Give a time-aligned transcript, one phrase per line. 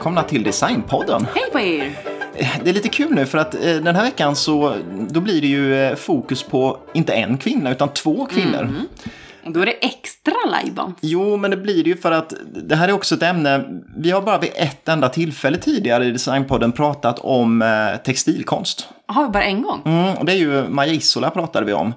[0.00, 1.26] Välkomna till Designpodden.
[1.34, 1.92] Hej på er!
[2.64, 4.76] Det är lite kul nu för att eh, den här veckan så
[5.10, 8.60] då blir det ju eh, fokus på inte en kvinna utan två kvinnor.
[8.62, 8.86] Mm.
[9.54, 10.94] Då är det extra lajban.
[11.00, 13.64] Jo, men det blir det ju för att det här är också ett ämne.
[13.96, 18.88] Vi har bara vid ett enda tillfälle tidigare i Designpodden pratat om eh, textilkonst.
[19.06, 19.82] Har vi bara en gång?
[19.84, 21.94] Mm, och det är ju Maja Isola pratade vi om.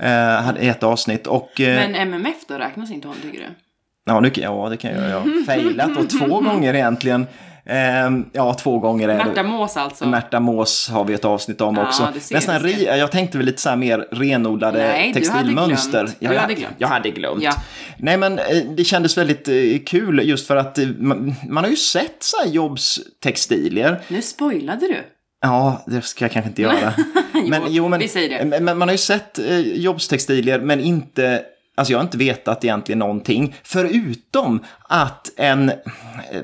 [0.00, 1.60] Eh, hade ett avsnitt och...
[1.60, 3.67] Eh, Men MMF då, räknas inte hon tycker du?
[4.08, 5.10] Ja, nu, ja, det kan jag göra.
[5.10, 7.26] Jag har failat och två gånger egentligen.
[7.70, 9.08] Ehm, ja, två gånger.
[9.08, 10.06] Märta Mås alltså.
[10.06, 12.08] Märta Mås har vi ett avsnitt om Ja, också.
[12.32, 16.00] Men sån här, jag tänkte väl lite så här mer renodlade Nej, du hade textilmönster.
[16.02, 16.16] glömt.
[16.20, 16.74] Du hade glömt.
[16.78, 17.42] jag hade glömt.
[17.42, 17.52] Ja.
[17.98, 18.44] Nej, men eh,
[18.76, 19.54] det kändes väldigt eh,
[19.86, 24.00] kul just för att eh, man, man har ju sett så här jobbstextilier.
[24.08, 24.98] Nu spoilade du.
[25.40, 26.92] Ja, det ska jag kanske inte göra.
[27.48, 28.44] men, Jo, vi säger det.
[28.44, 29.38] Men, men man har ju sett
[29.74, 31.42] jobbstextilier, men inte...
[31.78, 33.54] Alltså jag har inte vetat egentligen någonting.
[33.62, 35.72] Förutom att en...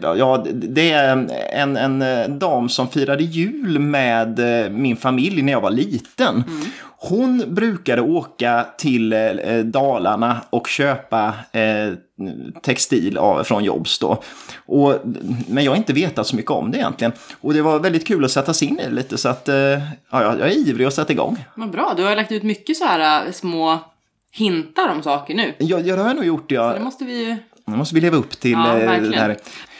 [0.00, 5.52] Ja, det är en, en eh, dam som firade jul med eh, min familj när
[5.52, 6.44] jag var liten.
[6.96, 11.34] Hon brukade åka till eh, Dalarna och köpa
[12.62, 14.22] textil från Jobs då.
[14.66, 14.94] Och,
[15.48, 17.12] men jag har inte vetat så mycket om det egentligen.
[17.40, 19.82] Och det var väldigt kul att sätta sig in i det lite så att ja,
[20.10, 21.44] jag är ivrig att sätta igång.
[21.54, 23.78] Vad bra, du har lagt ut mycket så här små
[24.34, 25.54] hintar om saker nu.
[25.58, 26.54] Jag, jag har nog gjort det.
[26.54, 27.36] Det Jag, måste vi ju...
[27.66, 29.14] nu måste vi leva upp till Ja, eh, det verkligen.
[29.14, 29.36] här.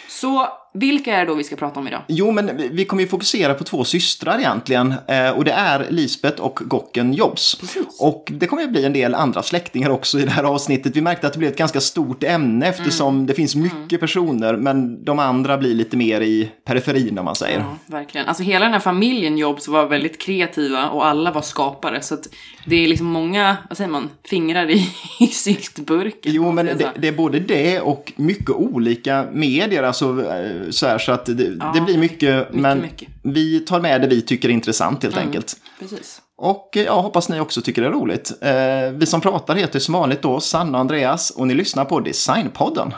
[0.08, 2.00] Så vilka är det då vi ska prata om idag?
[2.08, 4.94] Jo, men vi- kommer ju fokusera på två systrar egentligen.
[5.08, 7.54] Eh, och det är Lisbeth och Gocken Jobs.
[7.54, 7.86] Precis.
[8.00, 10.96] Och det kommer ju bli en del andra släktingar också i det här avsnittet.
[10.96, 13.26] Vi märkte att det blev ett ganska stort ämne eftersom Mm.
[13.26, 14.56] det finns mycket personer.
[14.56, 17.58] Men de andra blir lite mer i periferin om man säger.
[17.58, 18.26] Ja, verkligen.
[18.26, 22.00] Alltså hela den här familjen Jobs var väldigt kreativa och alla var skapare.
[22.02, 22.28] Så att
[22.64, 24.88] det är liksom många, vad säger man, fingrar i,
[25.20, 26.32] i syltburken.
[26.34, 29.82] Jo, men det, det är både det och mycket olika medier.
[29.82, 33.08] Alltså, eh, så, här, så att det, det blir mycket, men mycket.
[33.22, 35.56] vi tar med det vi tycker är intressant helt enkelt.
[35.78, 36.20] Precis.
[36.36, 38.32] Och eh, jag hoppas ni också tycker det är roligt.
[38.40, 42.00] Eh, vi som pratar heter som vanligt då Sanna och Andreas och ni lyssnar på
[42.00, 42.94] Designpodden.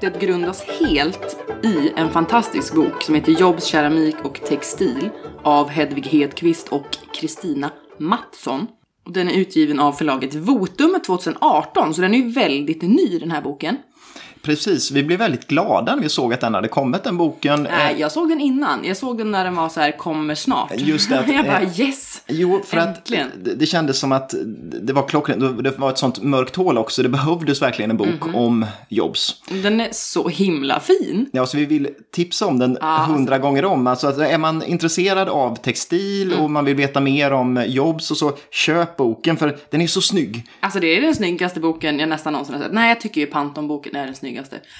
[0.00, 5.10] Avsnittet grundas helt i en fantastisk bok som heter Jobs, keramik och textil
[5.42, 8.66] av Hedvig Hedqvist och Kristina Mattsson.
[9.08, 13.42] Den är utgiven av förlaget Votum 2018, så den är ju väldigt ny den här
[13.42, 13.76] boken.
[14.42, 17.62] Precis, vi blev väldigt glada när vi såg att den hade kommit, den boken.
[17.62, 18.84] Nej, Eh, jag såg den innan.
[18.84, 20.72] Jag såg den när den var så här, kommer snart.
[20.76, 22.22] Just det, att, jag bara eh, yes!
[22.28, 23.26] Jo, för Äntligen.
[23.26, 24.34] att det, det kändes som att
[24.82, 25.64] det var klockrent.
[25.64, 27.02] Det var ett sånt mörkt hål också.
[27.02, 28.34] Det behövdes verkligen en bok Mhm.
[28.34, 29.42] om Jobs.
[29.62, 31.26] Den är så himla fin.
[31.32, 33.86] Ja, så vi vill tipsa om den alltså- hundra gånger om.
[33.86, 36.44] Alltså, att är man intresserad av textil Mm.
[36.44, 40.00] och man vill veta mer om Jobs och så, köp boken för den är så
[40.00, 40.44] snygg.
[40.60, 42.72] Alltså det är den snyggaste boken jag nästan någonsin har sett.
[42.72, 44.29] Nej, jag tycker ju Panton-boken är den snyggaste.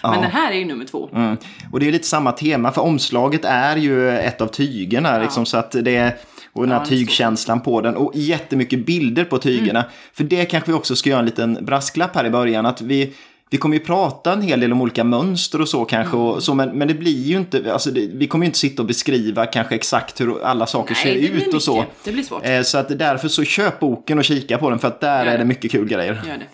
[0.03, 1.09] Men den här är ju nummer två.
[1.15, 1.37] Mm.
[1.72, 5.19] Och det är lite samma tema, för omslaget är ju ett av tygerna.
[5.19, 6.16] Liksom, så att det är,
[6.53, 9.81] och den här Ja, det tygkänslan på den och jättemycket bilder på tygerna.
[9.81, 9.91] Mm.
[10.12, 12.66] För det kanske vi också ska göra en liten brasklapp här i början.
[12.66, 13.12] Att vi,
[13.50, 16.16] vi kommer ju prata en hel del om olika mönster och så kanske.
[16.16, 16.27] Mm.
[16.28, 18.83] Och så, men, men det blir ju inte, alltså det, vi kommer ju inte sitta
[18.83, 21.77] och beskriva kanske exakt hur alla saker Nej, det ser ut och så.
[21.77, 21.94] mycket.
[22.05, 22.47] Det blir svårt.
[22.47, 25.33] Eh, Så att därför så köp boken och kika på den för att där Gör
[25.33, 25.44] är det det.
[25.44, 26.12] mycket kul grejer.
[26.28, 26.44] Gör det.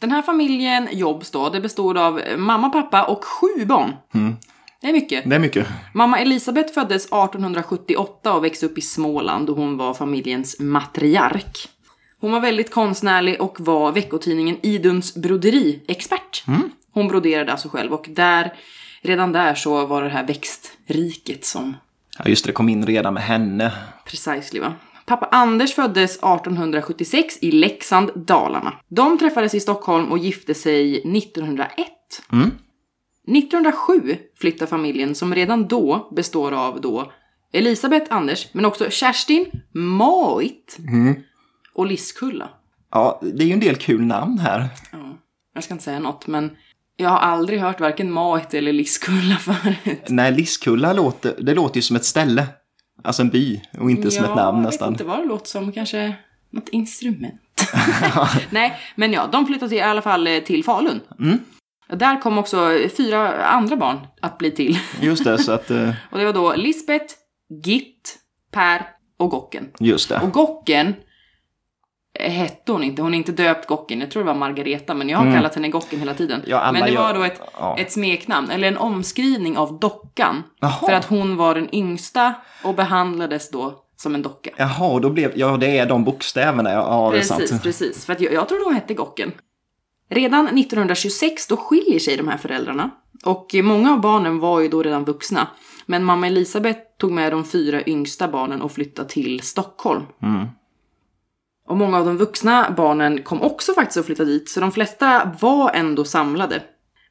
[0.00, 3.96] Den här familjen Jobs då, det består av mamma, pappa och sju barn.
[4.80, 5.30] Det är mycket.
[5.30, 5.66] Det är mycket.
[5.94, 11.68] Mamma Elisabeth föddes 1878 och växte upp i Småland och hon var familjens matriark.
[12.20, 16.44] Hon var väldigt konstnärlig och var veckotidningen Iduns broderiexpert.
[16.92, 18.52] Hon broderade alltså själv och där,
[19.02, 21.76] redan där så var det här växtriket som
[22.18, 23.72] Ja, just det, det kom in redan med henne.
[24.04, 24.74] Precisely va.
[25.08, 28.74] Pappa Anders föddes 1876 i Leksand, Dalarna.
[28.88, 31.88] De träffades i Stockholm och gifte sig 1901.
[33.28, 37.12] 1907 flyttar familjen som redan då består av då
[37.52, 40.78] Elisabeth Anders, men också Kerstin, Mait
[41.74, 42.50] och Lisskulla.
[42.90, 44.68] Ja, det är ju en del kul namn här.
[45.54, 46.50] Jag ska inte säga något, men
[46.96, 50.04] jag har aldrig hört varken Mait eller Lisskulla förut.
[50.08, 52.46] Nej, Lisskulla låter, det låter ju som ett ställe.
[53.02, 54.92] Alltså en by och inte som ett namn Jag nästan.
[54.92, 56.14] vet inte vad det låter som, kanske
[56.50, 57.40] något instrument.
[58.50, 61.00] Nej, men ja, de flyttade i alla fall eh, till Falun.
[61.20, 61.38] Mm.
[61.92, 64.78] Där kom också fyra andra barn att bli till.
[65.00, 67.14] Just det, så att, eh, Och det var då Lisbeth,
[67.64, 68.18] Git,
[68.52, 68.82] Per
[69.18, 69.68] och Gocken.
[69.80, 70.20] just det.
[70.20, 70.94] Och Gocken
[72.18, 73.02] hette hon inte.
[73.02, 74.00] Hon är inte döpt Gocken.
[74.00, 76.40] Jag tror det var Margareta, men jag har kallat henne Gocken hela tiden.
[76.40, 76.50] Mm.
[76.50, 77.78] Ja, men det var då ett, ja.
[77.78, 80.42] ett smeknamn, eller en omskrivning av dockan.
[80.60, 80.86] Jaha.
[80.86, 84.50] För att hon var den yngsta och behandlades då som en docka.
[84.56, 88.06] Jaha, då blev, ja det är de bokstäverna, ja, Precis, precis.
[88.06, 89.32] För att jag, jag tror hon hette Gocken.
[90.10, 92.90] Redan 1926 då skiljer sig de här föräldrarna.
[93.24, 95.48] Och många av barnen var ju då redan vuxna.
[95.86, 100.02] Men mamma Elisabeth tog med de fyra yngsta barnen och flyttade till Stockholm.
[100.22, 100.46] Mm.
[101.68, 105.36] Och många av de vuxna barnen kom också faktiskt att flytta dit, så de flesta
[105.40, 106.62] var ändå samlade.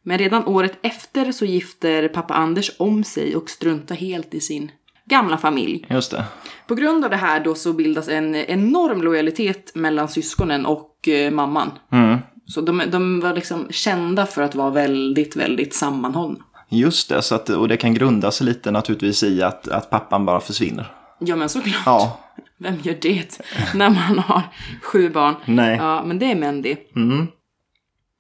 [0.03, 4.71] Men redan året efter så gifter pappa Anders om sig och struntar helt i sin
[5.05, 5.85] gamla familj.
[5.89, 6.25] Just det.
[6.67, 11.31] På grund av det här då så bildas en enorm lojalitet mellan syskonen och eh,
[11.31, 11.71] mamman.
[11.91, 12.17] Mm.
[12.45, 16.39] Så de, de var liksom kända för att vara väldigt, väldigt sammanhållna.
[16.69, 20.25] Just det, så att, och det kan grunda sig lite naturligtvis i att, att pappan
[20.25, 20.91] bara försvinner.
[21.19, 21.83] Ja men såklart.
[21.85, 22.19] Ja,
[22.59, 23.39] Vem gör det
[23.73, 24.41] när man har
[24.81, 25.35] sju barn?
[25.45, 25.77] nej.
[25.77, 26.95] Ja, men det är män det.
[26.95, 27.27] Mm.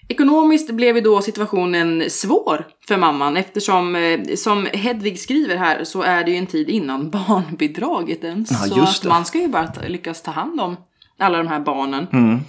[0.09, 6.01] Ekonomiskt blev ju då situationen svår för mamman eftersom, eh, som Hedvig skriver här, så
[6.01, 8.51] är det ju en tid innan barnbidraget ens.
[8.51, 10.77] Ja, så att man ska ju bara lyckas ta hand om
[11.19, 12.07] alla de här barnen.
[12.13, 12.39] Mm.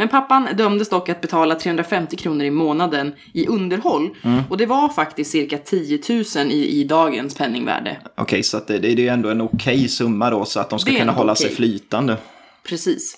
[0.00, 4.10] Men pappan dömdes dock att betala 350 kronor i månaden i underhåll.
[4.22, 4.42] Mm.
[4.50, 6.00] Och det var faktiskt cirka 10
[6.36, 7.96] 000 i, i dagens penningvärde.
[8.16, 10.78] Okej, så att det, det är ju ändå en okej summa då så att de
[10.78, 11.46] ska kunna hålla okej.
[11.46, 12.16] sig flytande.
[12.68, 13.16] Precis.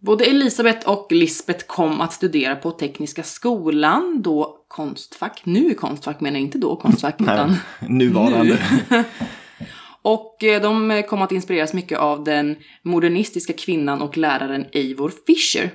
[0.00, 5.42] Både Elisabeth och Lisbeth kom att studera på Tekniska skolan, då Konstfack.
[5.44, 7.58] Nu Konstfack menar jag inte då Konstfack, utan Nej,
[7.90, 8.58] nuvarande.
[8.88, 9.04] nu.
[10.02, 15.70] Och eh, de kom att inspireras mycket av den modernistiska kvinnan och läraren Eivor Fischer.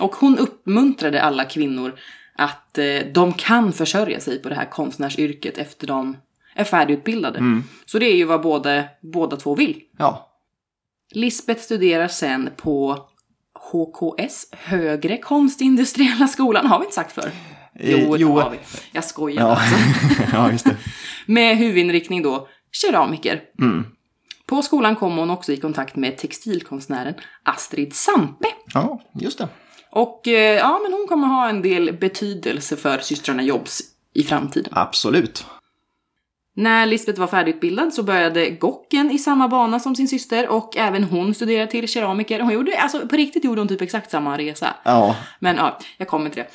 [0.00, 1.94] Och hon uppmuntrade alla kvinnor
[2.36, 6.16] att eh, de kan försörja sig på det här konstnärsyrket efter de
[6.54, 7.62] är färdigutbildade.
[7.86, 9.80] Så det är ju vad både, båda två vill.
[9.98, 10.34] Ja,
[11.14, 13.08] Lisbeth studerar sen på
[13.72, 16.66] HKS, Högre Konstindustriella skolan.
[16.66, 17.26] Har vi inte sagt för?
[17.26, 18.38] Eh, Jo, det jo.
[18.40, 18.58] har vi.
[18.92, 19.56] Jag skojar ja.
[19.56, 20.22] alltså.
[20.32, 20.76] ja just det.
[21.26, 22.48] Med huvudinriktning då
[22.82, 23.42] keramiker.
[23.60, 23.84] Mm.
[24.46, 28.48] På skolan kom hon också i kontakt med textilkonstnären Astrid Sampe.
[28.74, 29.48] Ja, just det.
[29.90, 33.82] Och eh, ja, men hon kommer ha en del betydelse för systrarna Jobs
[34.14, 34.72] i framtiden.
[34.76, 35.46] Absolut.
[36.56, 41.04] När Lisbeth var färdigutbildad så började Gocken i samma bana som sin syster och även
[41.04, 42.40] hon studerade till keramiker.
[42.40, 44.74] Hon gjorde, alltså på riktigt gjorde hon typ exakt samma resa.
[44.84, 46.48] Ja, Men ja, jag kommer till det.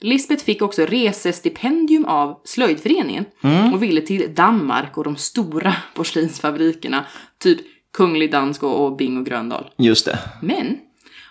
[0.00, 3.24] Lisbeth fick också resestipendium av slöjdföreningen
[3.72, 7.04] och ville till Danmark och de stora porslinsfabrikerna,
[7.38, 7.58] typ
[7.96, 9.70] Kunglig Dansk och Bing och Gröndal.
[9.76, 10.18] just det.
[10.42, 10.78] Men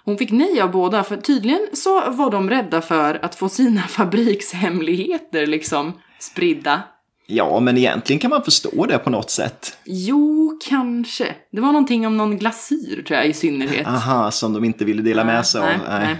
[0.05, 3.81] hon fick nej av båda, för tydligen så var de rädda för att få sina
[3.87, 6.81] fabrikshemligheter liksom spridda.
[7.27, 9.77] Ja, men egentligen kan man förstå det på något sätt.
[9.85, 11.35] Jo, kanske.
[11.51, 13.87] Det var någonting om någon glasyr, tror jag, i synnerhet.
[13.87, 15.67] Aha, som de inte ville dela med sig av.
[15.67, 16.15] nej, nej.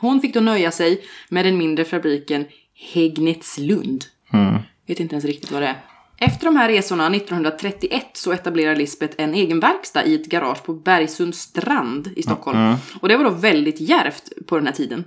[0.00, 2.46] Hon fick då nöja sig med den mindre fabriken
[2.92, 4.04] Hägnetslund.
[4.32, 4.62] Mm.
[4.86, 5.76] Vet inte ens riktigt vad det är.
[6.20, 10.74] Efter de här resorna 1931 så etablerar Lisbeth en egen verkstad i ett garage på
[10.74, 12.74] Bergsunds strand i Stockholm.
[13.00, 15.04] Och det var då väldigt djärvt på den här tiden.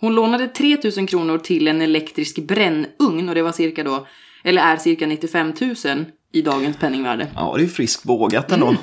[0.00, 4.06] Hon lånade 3000 kronor till en elektrisk brännugn och det var cirka då,
[4.44, 7.26] eller är cirka 95 000 i dagens penningvärde.
[7.34, 8.76] Ja, det är ju friskt vågat ändå.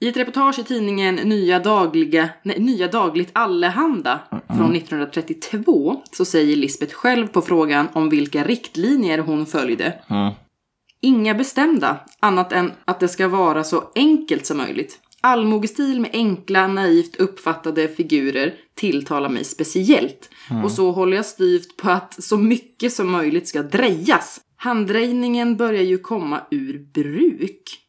[0.00, 6.56] I ett reportage i tidningen Nya, Dagliga, nej, Nya Dagligt Allehanda från 1932 så säger
[6.56, 9.98] Lisbeth själv på frågan om vilka riktlinjer hon följde.
[10.10, 10.32] Mm.
[11.00, 14.98] Inga bestämda, annat än att det ska vara så enkelt som möjligt.
[15.20, 20.30] Allmogestil med enkla, naivt uppfattade figurer tilltalar mig speciellt.
[20.64, 24.40] Och så håller jag styvt på att så mycket som möjligt ska drejas.
[24.56, 27.85] Handdrejningen börjar ju komma ur bruk.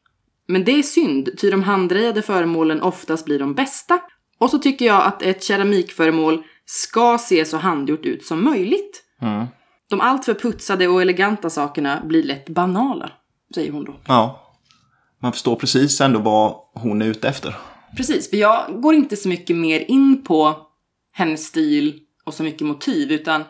[0.48, 4.00] Men det är synd, ty de handdrejade föremålen oftast blir de bästa.
[4.38, 9.04] Och så tycker jag att ett keramikföremål ska se så handgjort ut som möjligt.
[9.22, 9.46] Mm.
[9.90, 13.12] De alltför putsade och eleganta sakerna blir lätt banala,
[13.56, 13.96] säger hon då.
[14.08, 14.44] Ja.
[15.20, 17.56] Man förstår precis ändå vad hon är ute efter.
[17.98, 20.56] Precis, för jag går inte så mycket mer in på
[21.12, 23.44] hennes stil och så mycket motiv, utan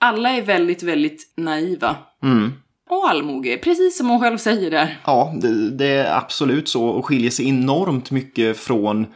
[0.00, 1.96] alla är väldigt, väldigt naiva.
[2.22, 2.52] Mm.
[2.90, 4.98] Och allmoge, precis som hon själv säger där.
[5.04, 9.06] Ja, det, det är absolut så och skiljer sig enormt mycket från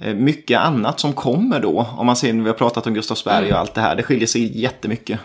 [0.00, 1.86] eh, mycket annat som kommer då.
[1.98, 4.60] Om man ser, vi har pratat om Gustavsberg och allt det här, det skiljer sig
[4.60, 5.20] jättemycket.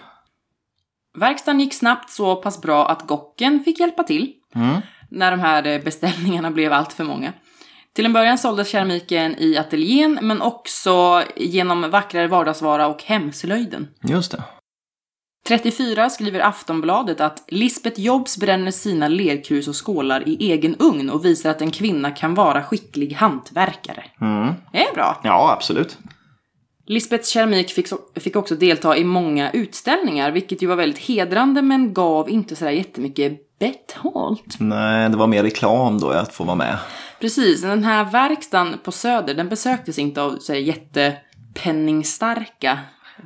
[1.18, 4.34] Verkstaden gick snabbt så pass bra att Gocken fick hjälpa till.
[4.56, 4.82] Mm.
[5.10, 7.34] När de här eh, beställningarna blev allt för många.
[7.94, 13.88] Till en början såldes keramiken i ateljén, men också genom vackrare vardagsvara och hemslöjden.
[14.04, 14.44] Just det.
[15.48, 21.26] 34 skriver Aftonbladet att Lisbeth Jobs bränner sina lerkrus och skålar i egen ugn och
[21.26, 24.04] visar att en kvinna kan vara skicklig hantverkare.
[24.22, 24.54] Mm.
[24.72, 25.20] Det är bra.
[25.24, 25.98] Ja, absolut.
[26.86, 31.94] Lisbeths keramik fick, fick också delta i många utställningar, vilket ju var väldigt hedrande men
[31.94, 34.56] gav inte sådär jättemycket betalt.
[34.60, 36.78] Nej, det var mer reklam då att få vara med.
[37.20, 42.80] Precis, den här verkstaden på Söder, den besöktes inte av så här, jättepenningstarka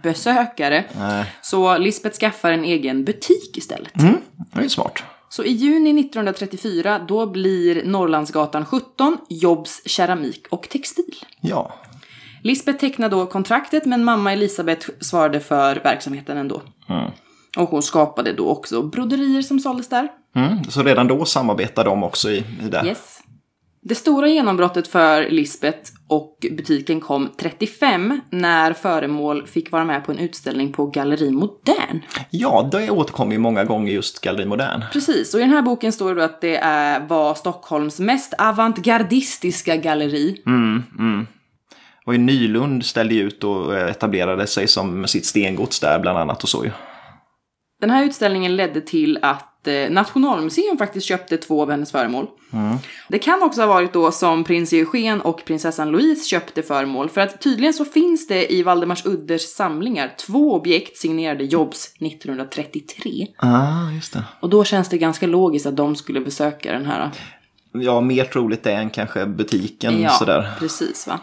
[0.03, 0.83] besökare.
[0.97, 1.25] Nej.
[1.41, 4.01] Så Lisbeth skaffar en egen butik istället.
[4.01, 4.15] Mm,
[4.53, 5.03] det är smart.
[5.29, 11.15] Så i juni 1934 då blir Norrlandsgatan 17 Jobs keramik och textil.
[11.41, 11.73] Ja.
[12.43, 16.61] Lisbeth tecknade då kontraktet men mamma Elisabeth svarade för verksamheten ändå.
[16.89, 17.11] Mm.
[17.57, 20.07] Och hon skapade då också broderier som såldes där.
[20.35, 20.63] Mm.
[20.63, 22.83] Så redan då samarbetade de också i, i det.
[22.85, 23.19] Yes.
[23.87, 30.11] Det stora genombrottet för Lisbeth och butiken kom 35 när föremål fick vara med på
[30.11, 32.01] en utställning på Galleri Modern.
[32.29, 34.83] Ja, det återkommer ju många gånger just Galleri Modern.
[34.93, 39.75] Precis, och i den här boken står det att det är, var Stockholms mest avantgardistiska
[39.75, 40.41] galleri.
[40.45, 41.27] Mm, mm.
[42.05, 46.65] Och Nylund ställde ut och etablerade sig som sitt stengods där bland annat och så
[46.65, 46.71] ju.
[47.81, 49.54] Den här utställningen ledde till att eh,
[49.89, 52.27] Nationalmuseum faktiskt köpte två av hennes föremål.
[53.07, 57.21] Det kan också ha varit då som prins Eugen och prinsessan Louise köpte föremål, för
[57.21, 63.27] att tydligen så finns det i Valdemars Udders samlingar två objekt signerade Jobs 1933.
[63.37, 64.23] Ah, just det.
[64.39, 67.11] Och då känns det ganska logiskt att de skulle besöka den här.
[67.71, 70.51] Ja, mer troligt det än kanske butiken Ja, sådär.
[70.59, 71.19] precis va.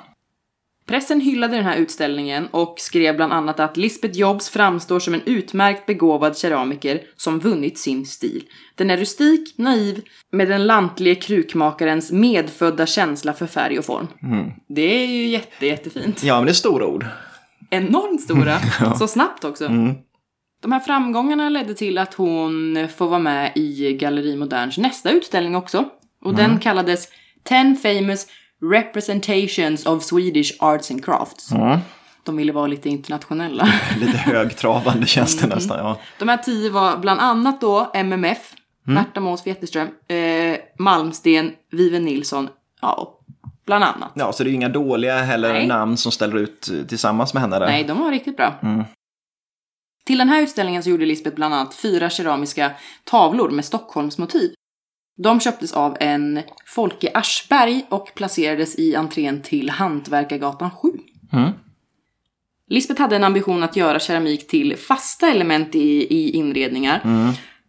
[0.86, 5.22] Pressen hyllade den här utställningen och skrev bland annat att Lisbeth Jobs framstår som en
[5.26, 8.44] utmärkt begåvad keramiker som vunnit sin stil.
[8.74, 14.06] Den är rustik, naiv, med den lantlige krukmakarens medfödda känsla för färg och form.
[14.68, 16.22] Det är ju jätte, jättefint.
[16.22, 17.06] Ja, men det är stora ord.
[17.70, 18.58] Enormt stora,
[18.98, 19.68] så snabbt också.
[20.62, 25.56] De här framgångarna ledde till att hon får vara med i Galleri Moderns nästa utställning
[25.56, 25.84] också.
[26.24, 27.08] Och den kallades
[27.42, 28.26] 10 famous
[28.62, 31.50] representations of Swedish arts and crafts.
[32.24, 33.68] De ville vara lite internationella.
[34.00, 35.78] Lite högtravande känns det nästan.
[35.78, 35.98] Ja.
[36.18, 38.54] De här tio var bland annat då MMF,
[38.84, 42.48] Märta Måns Wetterström, eh, Malmsten, Viven Nilsson,
[42.80, 43.18] ja,
[43.66, 44.12] bland annat.
[44.14, 45.66] ja, så det är inga dåliga heller Nej.
[45.66, 47.66] namn som ställer ut eh, tillsammans med henne där.
[47.66, 48.54] Nej, de var riktigt bra.
[50.06, 52.70] Till den här utställningen så gjorde Lisbeth bland annat fyra keramiska
[53.04, 54.54] tavlor med Stockholmsmotiv.
[55.16, 60.88] De köptes av en Folke Aschberg och placerades i entrén till Hantverkargatan 7.
[61.32, 61.50] Mm.
[62.68, 67.02] Lisbeth hade en ambition att göra keramik till fasta element i, i inredningar.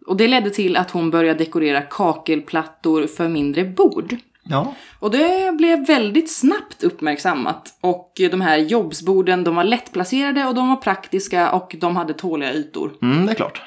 [0.08, 4.18] Och det ledde till att hon började dekorera kakelplattor för mindre bord.
[4.44, 4.76] Ja.
[5.00, 7.78] Och det blev väldigt snabbt uppmärksammat.
[7.82, 12.54] Och de här jobbsborden, de var lättplacerade och de var praktiska och de hade tåliga
[12.54, 12.94] ytor.
[13.02, 13.62] Mm, det är klart.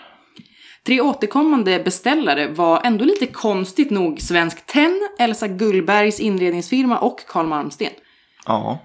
[0.86, 7.46] Tre återkommande beställare var ändå lite konstigt nog Svensk Tenn, Elsa Gullbergs inredningsfirma och Carl
[7.46, 7.90] Malmsten.
[8.46, 8.78] Ja.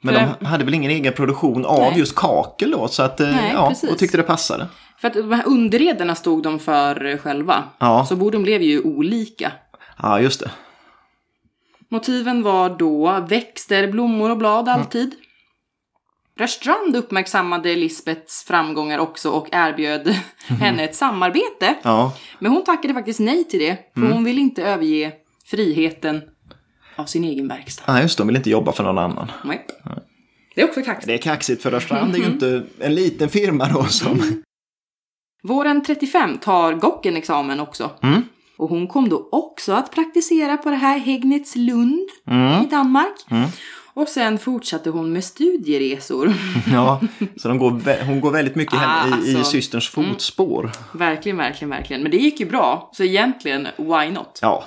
[0.00, 1.98] Men För- de hade väl ingen egen produktion av Nej.
[1.98, 3.90] just kakel då, så att, eh, Nej, ja, precis.
[3.90, 4.66] och tyckte det passade.
[5.00, 7.64] För att de här underrederna stod de för själva.
[7.78, 8.06] Ja.
[8.08, 9.52] Så borden blev ju olika.
[10.02, 10.50] Ja, just det.
[11.88, 15.14] Motiven var då växter, blommor och blad alltid.
[16.38, 20.14] Rörstrand uppmärksammade Lisbeths framgångar också och erbjöd
[20.60, 21.74] henne ett samarbete.
[21.82, 25.12] Ja, Men hon tackade faktiskt nej till det, för hon ville inte överge
[25.46, 26.22] friheten
[26.96, 27.84] av sin egen verkstad.
[27.86, 28.20] ja just det.
[28.20, 29.32] De vill inte jobba för någon annan.
[29.44, 29.66] Nej.
[30.54, 31.06] Det är också kaxigt.
[31.06, 34.42] Det är kaxigt för Rörstrand är ju inte en liten firma då som...
[35.42, 37.90] Våren 35 tar Gocken examen också.
[38.02, 38.22] Mm.
[38.56, 42.62] Och hon kom då också att praktisera på det här Hegnetslund Mm.
[42.64, 43.14] i Danmark.
[43.98, 46.34] Och sen fortsatte hon med studieresor.
[46.72, 47.00] Ja,
[47.36, 49.50] så går, hon går väldigt mycket Ah, i, i alltså.
[49.50, 50.70] systerns fotspår.
[50.92, 52.02] verkligen, verkligen, verkligen.
[52.02, 54.38] Men det gick ju bra, så egentligen, why not?
[54.42, 54.64] Ja,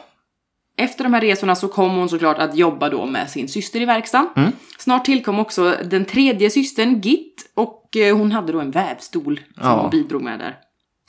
[0.78, 3.86] Efter de här resorna så kom hon såklart att jobba då med sin syster i
[3.86, 4.52] verkstaden.
[4.78, 9.64] Snart tillkom också den tredje systern, Git, och eh, hon hade då en vävstol som
[9.66, 9.82] Ja.
[9.82, 10.56] hon bidrog med där.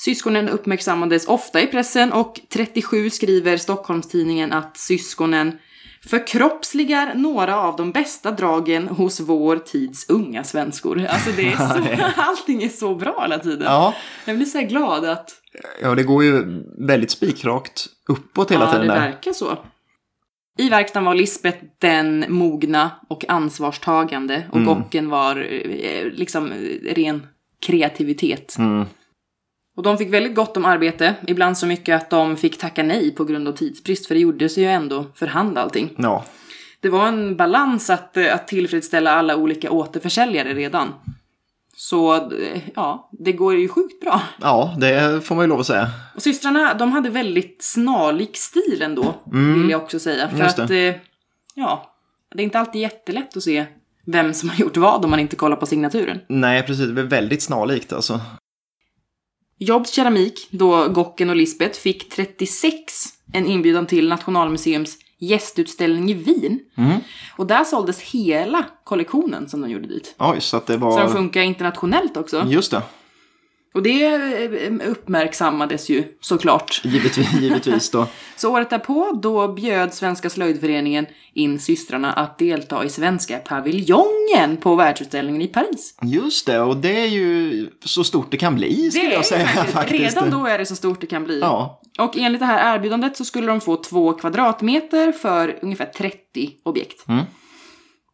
[0.04, 5.58] Syskonen uppmärksammades ofta i pressen och 37 skriver Stockholmstidningen att syskonen
[6.06, 11.06] förkroppsligar några av de bästa dragen hos vår tids unga svenskor.
[11.06, 13.62] Alltså det är så, allting är så bra hela tiden.
[13.62, 13.94] ja.
[14.24, 15.30] Jag blir så här glad att
[15.82, 19.00] ja, det går ju väldigt spikrakt uppåt hela ja, tiden det där.
[19.00, 19.58] verkar så.
[20.58, 26.52] I verkstaden var Lisbeth den mogna och ansvarstagande och Gocken var eh, liksom
[26.90, 27.26] ren
[27.66, 28.58] kreativitet.
[28.58, 28.86] Mm.
[29.76, 33.10] Och de fick väldigt gott om arbete, ibland så mycket att de fick tacka nej
[33.10, 35.94] på grund av tidsbrist, för det gjorde sig ju ändå för hand allting.
[35.98, 36.24] Ja,
[36.80, 40.88] Det var en balans att, eh, att tillfredsställa alla olika återförsäljare redan.
[41.76, 44.22] Så eh, ja, det går ju sjukt bra.
[44.40, 45.90] Ja, det får man ju lov att säga.
[46.14, 50.28] Och systrarna, de hade väldigt snarlik stil ändå, vill jag också säga.
[50.28, 50.46] För Mm.
[50.46, 50.94] Just att, eh,
[51.54, 51.92] ja,
[52.34, 53.64] det är inte alltid jättelätt att se
[54.06, 56.20] vem som har gjort vad om man inte kollar på signaturen.
[56.28, 56.88] Nej, precis.
[56.88, 58.20] Det är väldigt snarlikt alltså.
[59.62, 62.82] Jobs keramik, då Gocken och Lisbeth, fick 36
[63.32, 66.60] en inbjudan till Nationalmuseums gästutställning i Wien.
[66.76, 66.98] Mm.
[67.36, 70.14] Och där såldes hela kollektionen som de gjorde dit.
[70.18, 71.00] Oj, så att det Så var...
[71.00, 72.46] de funkar internationellt också.
[72.48, 72.82] Just det.
[73.74, 76.80] Och det eh, uppmärksammades ju såklart.
[76.84, 78.06] Givetvis, givetvis då.
[78.36, 84.74] Så året därpå, då bjöd Svenska slöjdföreningen in systrarna att delta i Svenska paviljongen på
[84.74, 85.94] världsutställningen i Paris.
[86.02, 89.74] Just det, och det är ju så stort det kan bli skulle jag säga faktiskt,
[89.74, 90.16] faktiskt.
[90.16, 91.40] redan då är det så stort det kan bli.
[91.40, 96.50] Ja, Och enligt det här erbjudandet så skulle de få två kvadratmeter för ungefär 30
[96.62, 97.08] objekt.
[97.08, 97.24] Mm.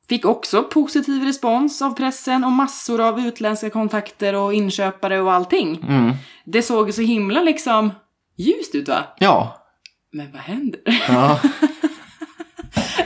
[0.09, 5.85] Fick också positiv respons av pressen och massor av utländska kontakter och inköpare och allting.
[5.89, 6.13] Mm.
[6.45, 7.91] Det såg så himla liksom
[8.37, 9.05] ljust ut va?
[9.19, 9.67] ja,
[10.13, 10.81] Men vad händer?
[11.09, 11.41] ja.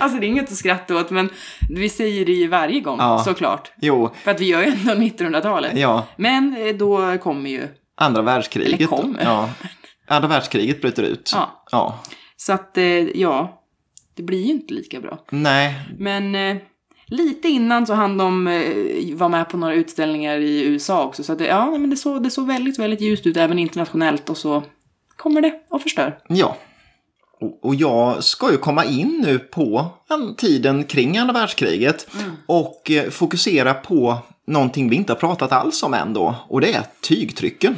[0.00, 1.30] Alltså det är inget att skratta åt men
[1.70, 3.18] vi säger det ju varje gång Ja.
[3.24, 3.72] såklart.
[3.80, 5.78] Jo, För att vi gör ju ändå 1900-talet.
[5.78, 6.06] ja.
[6.16, 8.74] Men eh, då kommer ju, Andra världskriget.
[8.80, 9.24] Eller kommer.
[9.24, 9.50] Ja.
[10.08, 11.30] Andra världskriget bryter ut.
[11.34, 11.64] Ja.
[11.72, 12.00] ja.
[12.36, 13.62] så att eh, ja,
[14.16, 15.24] det blir ju inte lika bra.
[15.30, 16.56] Nej, Men eh,
[17.12, 21.22] lite innan så hann de eh, vara med på några utställningar i USA också.
[21.24, 24.30] Så att det, ja, men det, såg, det såg väldigt, väldigt ljust ut även internationellt
[24.30, 24.62] och så
[25.16, 26.18] kommer det och förstör.
[26.28, 26.56] ja.
[27.40, 32.06] Och- Och jag ska ju komma in nu på en tiden kring andra världskriget
[32.46, 36.34] och eh, fokusera på någonting vi inte har pratat alls om än då.
[36.48, 37.76] Och det är tygtrycken.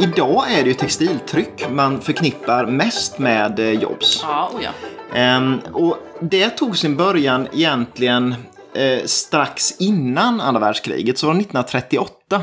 [0.00, 4.20] Idag är det ju textiltryck man förknippar mest med eh, Jobs.
[4.22, 4.70] Ja, och ja.
[5.18, 8.34] Ehm, och det tog sin början egentligen
[8.74, 12.42] eh, strax innan andra världskriget, så var det 1938.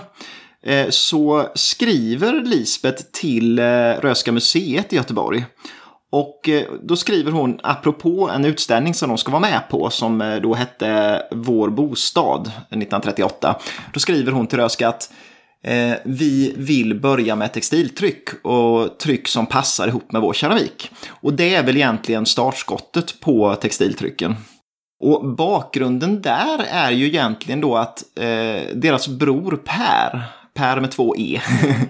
[0.65, 3.63] Eh, så skriver Lisbeth till eh,
[4.01, 5.45] Röhsska museet i Göteborg.
[6.11, 6.49] Och
[6.83, 11.21] då skriver hon apropå en utställning som de ska vara med på som då hette
[11.31, 13.59] Vår bostad 1938.
[13.93, 15.09] Då skriver hon till Röhsska att
[16.03, 20.91] vi vill börja med textiltryck och tryck som passar ihop med vår keramik.
[21.07, 24.35] Och det är väl egentligen startskottet på textiltrycken.
[24.99, 30.21] Och bakgrunden där är ju egentligen då att eh, deras bror Per,
[30.53, 31.41] Per med två E.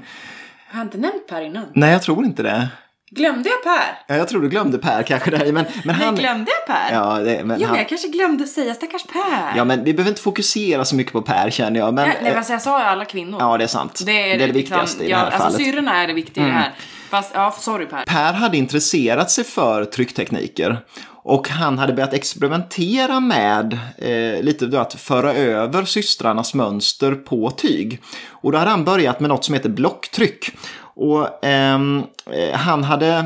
[0.72, 1.66] Jag har inte nämnt Per innan.
[1.74, 2.70] Nej, jag tror inte det.
[3.16, 4.04] Glömde jag Per?
[4.08, 5.52] Ja, Jag tror du glömde Per kanske där.
[5.52, 6.14] Men, men han...
[6.14, 6.96] Nej, glömde jag Per?
[6.96, 7.72] Ja, det, men Jo, han...
[7.72, 9.58] men jag kanske glömde säga stackars Per.
[9.58, 11.94] ja, men vi behöver inte fokusera så mycket på Per känner jag.
[11.94, 13.38] Men, nej, nej, alltså jag sa ju alla kvinnor.
[13.40, 14.02] ja, det är sant.
[14.06, 15.60] Det är det, viktigaste i ja, det här alltså, fallet.
[15.60, 15.72] Mm.
[15.72, 16.74] syrrorna är det viktiga i det här.
[17.10, 18.06] Fast, ja, sorry Per.
[18.06, 20.80] Per hade intresserat sig för trycktekniker
[21.28, 27.52] och han hade börjat experimentera med eh, lite då att föra över systrarnas mönster på
[27.52, 28.02] tyg.
[28.32, 30.52] Och då hade han börjat med något som heter blocktryck.
[30.96, 33.26] Och ehm, eh, han hade,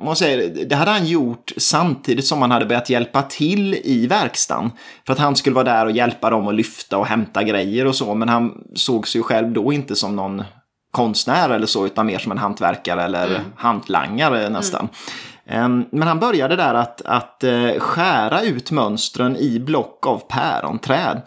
[0.00, 4.70] måste säga, det hade han gjort samtidigt som han hade börjat hjälpa till i verkstaden.
[5.06, 7.96] För att han skulle vara där och hjälpa dem att lyfta och hämta grejer och
[7.96, 8.14] så.
[8.14, 10.44] Men han såg sig själv då inte som någon
[10.90, 14.88] konstnär eller så, utan mer som en hantverkare eller hantlangare nästan.
[15.46, 21.22] Ehm, Men han började där att, att eh, skära ut mönstren i block av päronträd.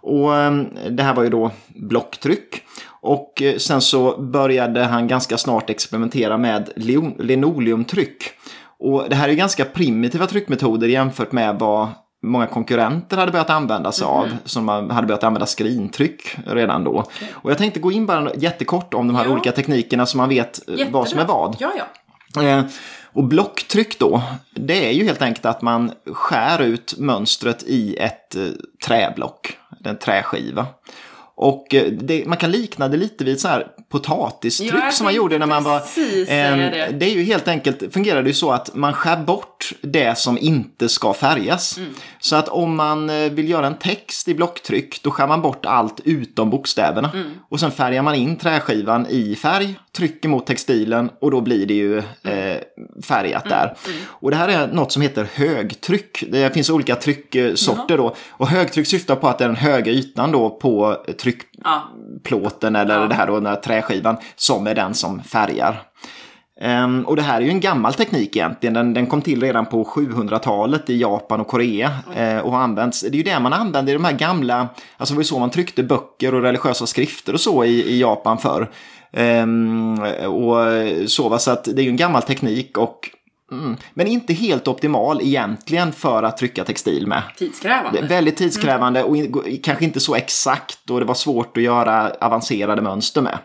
[0.00, 2.62] Och ehm, det här var ju då blocktryck.
[3.08, 6.70] Och eh, sen så började han ganska snart experimentera med
[7.18, 8.22] linoleumtryck.
[8.78, 11.88] Och det här är ju ganska primitiva tryckmetoder jämfört med vad
[12.22, 14.28] många konkurrenter hade börjat använda sig av.
[14.44, 17.04] Som man hade börjat använda skrintryck redan då.
[17.32, 19.30] Och jag tänkte gå in bara jättekort om de här Ja.
[19.32, 21.24] olika teknikerna så man vet eh, vad som är Jättebra.
[21.38, 21.56] vad.
[21.58, 21.72] Ja,
[22.34, 22.42] ja.
[22.42, 22.64] Eh,
[23.12, 24.22] Och blocktryck då,
[24.54, 28.42] det är ju helt enkelt att man skär ut mönstret i ett eh,
[28.86, 30.66] träblock, en träskiva.
[31.40, 35.14] Och eh, det, man kan likna det lite vid så här potatistryck Ja, som man
[35.14, 35.82] gjorde när man var...
[36.28, 36.88] Ehm, det.
[36.92, 40.38] det är ju helt enkelt, fungerar det ju så att man skär bort det som
[40.38, 41.78] inte ska färgas.
[41.78, 41.94] Mm.
[42.20, 45.66] Så att om man eh, vill göra en text i blocktryck, då skär man bort
[45.66, 47.10] allt utom bokstäverna.
[47.14, 47.30] Mm.
[47.48, 51.74] Och sen färgar man in träskivan i färg, trycker mot textilen och då blir det
[51.74, 52.48] ju Mm.
[52.56, 52.56] eh,
[53.04, 53.74] färgat där.
[54.08, 56.24] Och det här är något som heter högtryck.
[56.30, 58.14] Det finns olika trycksorter då.
[58.30, 62.80] Och högtryck syftar på att det är den höga ytan då på tryckplåten Ja.
[62.80, 63.06] eller Ja.
[63.06, 65.82] det här då, den här träskivan som är den som färgar.
[66.60, 68.74] Um, och det här är ju en gammal teknik egentligen.
[68.74, 71.90] Den, den kom till redan på 700-talet i Japan och Korea.
[72.20, 75.14] Uh, och har använts, det är ju det man använder i de här gamla, alltså
[75.14, 78.38] det var ju så man tryckte böcker och religiösa skrifter och så i, i Japan
[78.38, 78.70] förr.
[79.18, 80.56] Um, och
[81.06, 83.10] så, så att det är ju en gammal teknik och
[83.52, 83.76] Mm.
[83.94, 87.22] Men inte helt optimal egentligen för att trycka textil med.
[87.36, 88.02] Tidskrävande.
[88.02, 89.16] Väldigt tidskrävande och
[89.62, 93.38] kanske inte så exakt och det var svårt att göra avancerade mönster med.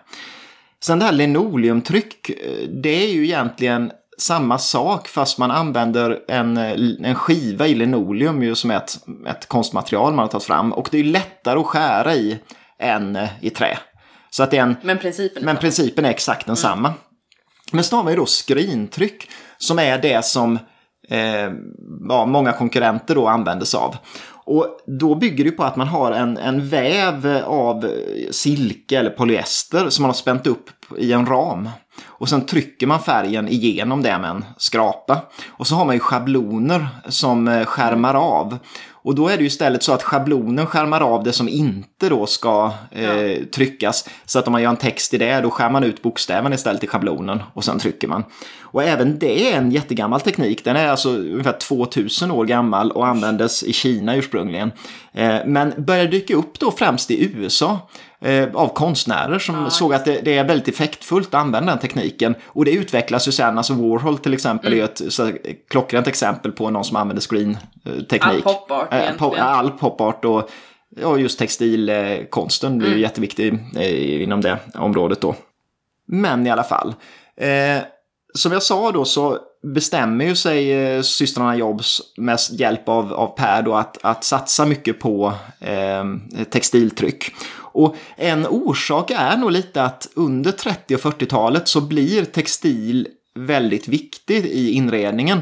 [0.84, 2.32] Sen det här linoleumtryck,
[2.70, 8.56] det är ju egentligen samma sak fast man använder en, en skiva i linoleum ju
[8.56, 12.16] som är ett, ett konstmaterial man har tagit fram och det är lättare att skära
[12.16, 12.40] i
[12.80, 13.78] än i trä.
[14.34, 16.88] Så att det är en, men principen är, men principen är exakt densamma.
[16.88, 17.00] Mm.
[17.72, 20.60] Men så har man ju då skrintryck som är det som
[21.10, 21.52] eh,
[22.10, 23.96] ja, många konkurrenter då använder sig av.
[24.46, 27.92] Och då bygger det på att man har en, en väv av
[28.32, 31.70] silke eller polyester som man har spänt upp i en ram.
[32.06, 35.22] Och sen trycker man färgen igenom det med en skrapa.
[35.50, 38.58] Och så har man ju schabloner som eh, skärmar av.
[39.04, 42.26] Och då är det ju istället så att schablonen skärmar av det som inte då
[42.26, 44.10] ska eh, tryckas.
[44.26, 46.84] Så att om man gör en text i det, då skär man ut bokstäverna istället
[46.84, 48.24] i schablonen och sen trycker man.
[48.62, 50.64] Och även det är en jättegammal teknik.
[50.64, 54.72] Den är alltså ungefär 2000 år gammal och användes i Kina ursprungligen.
[55.14, 57.90] Eh, men började dyka upp då främst i USA
[58.22, 61.80] eh, av konstnärer som ja, såg att det, det, är väldigt effektfullt att använda den
[61.80, 62.36] tekniken.
[62.46, 64.86] Och det utvecklas ju sen, alltså Warhol till exempel mm.
[64.86, 65.32] är ett så,
[65.70, 67.22] klockrent exempel på någon som använder
[67.84, 68.24] screen-teknik.
[68.24, 70.50] All popart eh, po All popart och
[71.02, 73.00] ja, just textilkonsten blir mm.
[73.00, 75.36] jätteviktig eh, inom det området då.
[76.06, 76.96] Men i alla fall.
[77.38, 77.82] Eh,
[78.34, 83.28] som jag sa då så bestämmer ju sig eh, systrarna Jobs med hjälp av, av
[83.28, 86.04] Per då att, att satsa mycket på eh,
[86.50, 87.36] textiltryck.
[87.56, 93.88] Och en orsak är nog lite att under 30 och 40-talet så blir textil väldigt
[93.88, 95.42] viktig i inredningen.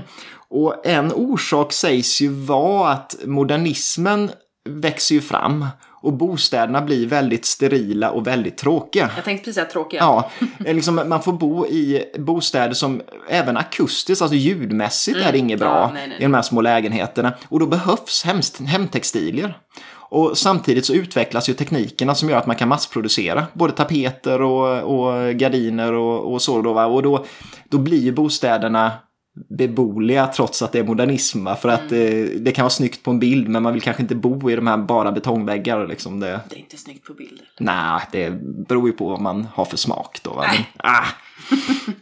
[0.52, 4.32] Och en orsak sägs ju vara att modernismen
[4.70, 5.66] växer ju fram
[6.02, 9.10] och bostäderna blir väldigt sterila och väldigt tråkiga.
[9.16, 10.00] Jag tänkte precis säga tråkiga.
[10.00, 15.28] Ja, liksom man får bo i bostäder som även akustiskt, alltså ljudmässigt mm.
[15.28, 16.18] är det inget bra ja, nej, nej.
[16.20, 17.34] i de här små lägenheterna.
[17.50, 19.58] Och då behövs hem, hemtextilier.
[19.94, 24.82] Och samtidigt så utvecklas ju teknikerna som gör att man kan massproducera både tapeter och,
[24.82, 26.62] och gardiner och, och så.
[26.62, 26.86] Då, va?
[26.86, 27.26] Och då,
[27.70, 28.92] då blir ju bostäderna
[29.34, 31.48] beboeliga trots att det är modernism.
[31.62, 32.44] För att det, mm.
[32.44, 34.68] det, kan vara snyggt på en bild men man vill kanske inte bo i de
[34.68, 35.88] här bara betongväggar.
[35.88, 36.40] Liksom det...
[36.50, 37.46] det är inte snyggt på bilder.
[37.60, 38.32] Nej, det
[38.68, 40.34] beror ju på vad man har för smak då.
[40.34, 40.46] Va?
[40.52, 41.06] Men, ah.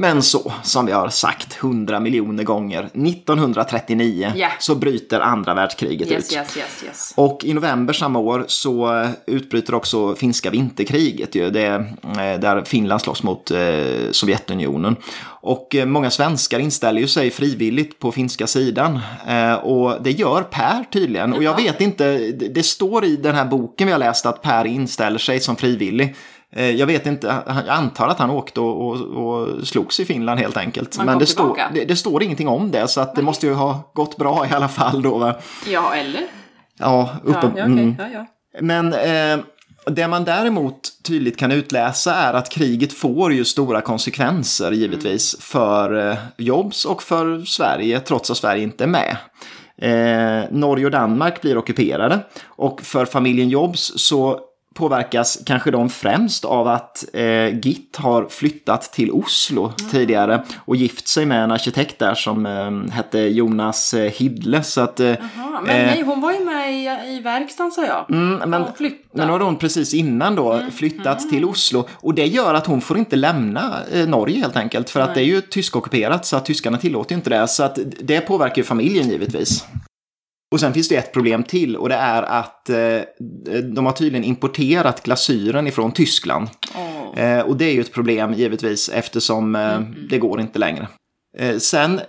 [0.00, 4.52] Men så, som vi har sagt hundra miljoner gånger, 1939 yeah.
[4.58, 6.36] så bryter andra världskriget yes, ut.
[6.36, 7.12] Yes, yes.
[7.16, 13.00] Och i november samma år så utbryter också finska vinterkriget, ju, det, eh, där Finland
[13.00, 13.58] slåss mot eh,
[14.10, 14.96] Sovjetunionen.
[15.40, 19.00] Och eh, många svenskar inställer ju sig frivilligt på finska sidan.
[19.62, 21.32] Och det gör Per tydligen.
[21.32, 24.64] Och jag vet inte, det står i den här boken vi har läst att Per
[24.64, 26.14] inställer sig som frivillig.
[26.52, 30.40] Eh, jag vet inte, jag antar att han åkte och, och, och slogs i Finland
[30.40, 30.96] helt enkelt.
[30.96, 33.52] Man Men det, stå, det, det, står ingenting om det så att det måste ju
[33.52, 35.18] ha gått bra i alla fall då.
[35.18, 35.34] Va?
[35.66, 36.22] Ja, eller?
[36.78, 37.62] Ja, uppe, ja, okay.
[37.62, 37.96] Mm.
[37.98, 38.26] ja, ja.
[38.60, 39.44] Men eh,
[39.86, 45.40] det man däremot tydligt kan utläsa är att kriget får ju stora konsekvenser givetvis mm.
[45.40, 49.16] för eh, Jobs och för Sverige trots att Sverige inte är med.
[49.80, 54.40] Eh, Norge och Danmark blir ockuperade och för familjen Jobs så
[54.78, 59.90] påverkas kanske de främst av att eh, Git har flyttat till Oslo mm.
[59.90, 64.62] tidigare och gift sig med en arkitekt där som eh, hette Jonas eh, Hidle.
[64.62, 65.14] Så att, eh,
[65.64, 68.10] men nej, hon var ju med i, i verkstaden sa jag.
[68.10, 68.66] Mm, men,
[69.12, 70.70] men nu har hon precis innan då mm.
[70.70, 71.30] flyttat mm.
[71.30, 75.00] till Oslo och det gör att hon får inte lämna eh, Norge helt enkelt för
[75.00, 75.08] nej.
[75.08, 77.48] att det är ju tyskockuperat så att tyskarna tillåter inte det.
[77.48, 79.64] Så att det påverkar ju familjen givetvis.
[80.50, 83.00] Och sen finns det ett problem till och det är att eh,
[83.74, 86.48] de har tydligen importerat glasyren ifrån Tyskland.
[86.74, 87.20] Oh.
[87.20, 89.94] Eh, och det är ju ett problem givetvis eftersom eh, mm.
[90.10, 90.88] det går inte längre.
[91.38, 92.00] Eh, sen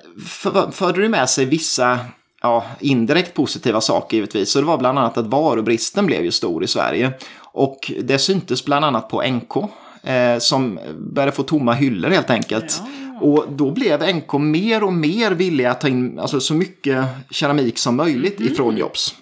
[0.71, 1.99] förde det med sig vissa
[2.41, 4.51] ja, indirekt positiva saker givetvis.
[4.51, 7.11] Så det var bland annat att varubristen blev ju stor i Sverige.
[7.41, 9.55] Och det syntes bland annat på NK
[10.03, 12.81] eh, som började få tomma hyllor helt enkelt.
[12.85, 13.08] Ja.
[13.21, 17.77] Och då blev NK mer och mer villiga att ta in alltså, så mycket keramik
[17.77, 18.53] som möjligt mm.
[18.53, 19.15] ifrån Jobs.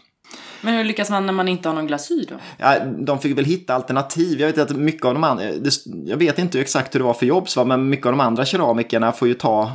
[0.62, 2.36] Men hur lyckas man när man inte har någon glasyr då?
[2.58, 4.40] Ja, de fick väl hitta alternativ.
[4.40, 5.44] Jag vet att mycket av de andra,
[6.06, 7.64] jag vet inte exakt hur det var för Jobs, va?
[7.64, 9.72] men mycket av de andra keramikerna får ju ta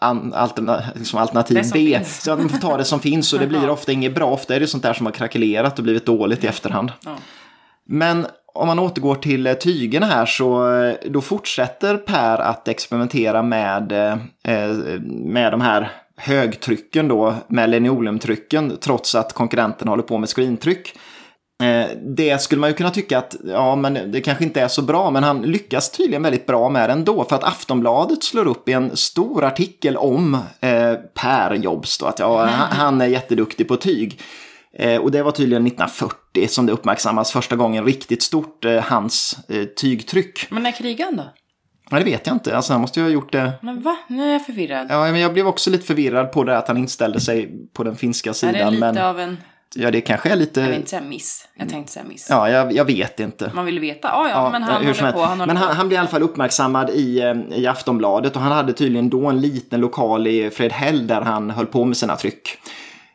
[0.00, 1.96] an, alterna, liksom alternativ B.
[1.98, 2.22] Finns.
[2.22, 4.30] Så att de får ta det som finns och det blir ofta inget bra.
[4.30, 6.92] Ofta är det sånt där som har krackelerat och blivit dåligt i efterhand.
[7.04, 7.16] Ja.
[7.86, 8.26] Men
[8.60, 13.92] om man återgår till eh, tygerna här så eh, då fortsätter Per att experimentera med,
[13.92, 14.18] eh,
[15.08, 20.94] med de här högtrycken då, med linoleumtrycken, trots att konkurrenten håller på med screentryck.
[22.16, 25.10] Det skulle man ju kunna tycka att ja, men det kanske inte är så bra,
[25.10, 27.24] men han lyckas tydligen väldigt bra med det ändå.
[27.24, 32.18] För att Aftonbladet slår upp i en stor artikel om eh, Per Jobs, då, att
[32.18, 34.20] ja, han är jätteduktig på tyg.
[34.78, 39.38] Eh, och det var tydligen 1940 som det uppmärksammas första gången riktigt stort, eh, hans
[39.48, 40.46] eh, tygtryck.
[40.50, 41.32] Men när krigade han då?
[41.90, 42.56] Ja, det vet jag inte.
[42.56, 43.52] Alltså, han måste ju ha gjort det.
[43.62, 43.96] Men va?
[44.08, 44.86] Nu är jag förvirrad.
[44.90, 47.96] Ja, men jag blev också lite förvirrad på det att han inställde sig på den
[47.96, 48.54] finska sidan.
[48.54, 48.98] Är det lite men...
[48.98, 49.36] av en...
[49.74, 50.60] Ja, det kanske är lite...
[50.60, 51.48] Jag vill inte säga miss.
[51.54, 52.26] Jag tänkte säga miss.
[52.30, 53.50] Ja, jag, jag vet inte.
[53.54, 54.08] Man vill veta.
[54.08, 55.20] Ja, ja, men han håller på.
[55.20, 58.72] Han men han, han blev i alla fall uppmärksammad i, i Aftonbladet och han hade
[58.72, 62.58] tydligen då en liten lokal i Fredhäll där han höll på med sina tryck.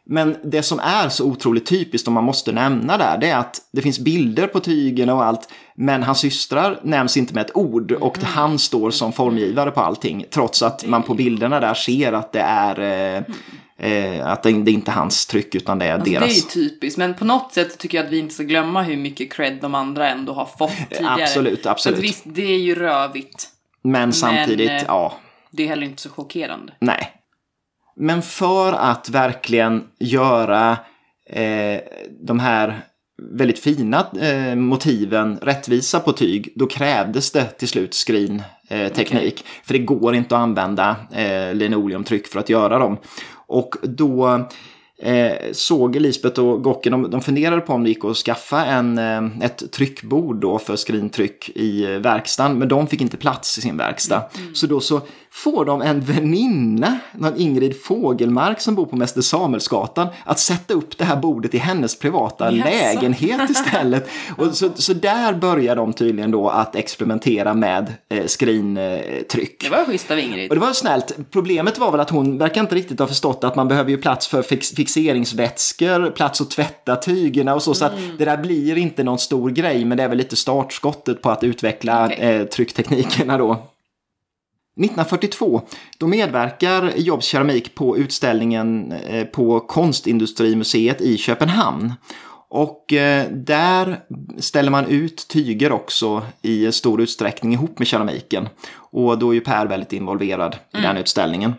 [0.08, 3.62] Men det som är så otroligt typiskt, om man måste nämna där, det är att
[3.72, 7.92] det finns bilder på tygen och allt, men hans systrar nämns inte med ett ord
[7.92, 8.30] och mm.
[8.30, 12.42] han står som formgivare på allting, trots att man på bilderna där ser att det
[12.42, 12.80] är
[13.18, 13.24] eh,
[13.78, 16.26] Eh, att det, det är inte hans tryck utan det är alltså, deras.
[16.28, 18.82] Det är ju typiskt, men på något sätt tycker jag att vi inte ska glömma
[18.82, 21.24] hur mycket cred de andra ändå har fått tidigare.
[21.24, 21.98] Absolut, absolut.
[21.98, 23.50] Så visst, det är ju rövigt.
[23.82, 25.14] Men samtidigt, men, eh, ja.
[25.52, 26.74] Det är heller inte så chockerande.
[26.80, 27.12] Nej,
[27.96, 30.78] men för att verkligen göra
[31.30, 31.80] eh,
[32.22, 32.82] de här
[33.32, 39.24] väldigt fina eh, motiven rättvisa på tyg, då krävdes det till slut screen-teknik.
[39.24, 39.44] Eh, okay.
[39.64, 42.98] För det går inte att använda eh, linoleumtryck för att göra dem.
[43.48, 44.48] Och då
[45.02, 48.98] eh, såg Lisbeth och Gocken, de, de funderade på om det gick att skaffa en,
[48.98, 53.78] eh, ett tryckbord då för skrintryck i verkstaden, men de fick inte plats i sin
[53.78, 54.30] verkstad.
[54.38, 54.56] Mm.
[54.56, 55.02] Så då så
[55.36, 60.98] får de en väninna, någon Ingrid Fågelmark som bor på Mäster Samuelsgatan, att sätta upp
[60.98, 62.66] det här bordet i hennes privata yes.
[62.66, 64.10] lägenhet istället.
[64.38, 69.64] och så, så där börjar de tydligen då att experimentera med eh, skrintryck.
[69.64, 70.50] Det var schysst av Ingrid.
[70.50, 71.18] Och det var snällt.
[71.32, 74.28] Problemet var väl att hon verkar inte riktigt ha förstått att man behöver ju plats
[74.28, 77.70] för fix fixeringsvätskor, plats att tvätta tygerna och så.
[77.70, 77.76] Mm.
[77.76, 78.18] Så att mm.
[78.18, 81.44] det där blir inte någon stor grej, men det är väl lite startskottet på att
[81.44, 82.18] utveckla okay.
[82.18, 83.72] eh, tryckteknikerna då.
[84.76, 85.62] 1942
[85.98, 91.94] då medverkar Jobs keramik på utställningen eh, på Konstindustrimuseet i Köpenhamn.
[92.50, 94.00] Och eh, där
[94.38, 98.50] ställer man ut tyger också i stor utsträckning ihop med keramiken.
[98.76, 100.88] Och då är ju Per väldigt involverad i mm.
[100.88, 101.54] den utställningen.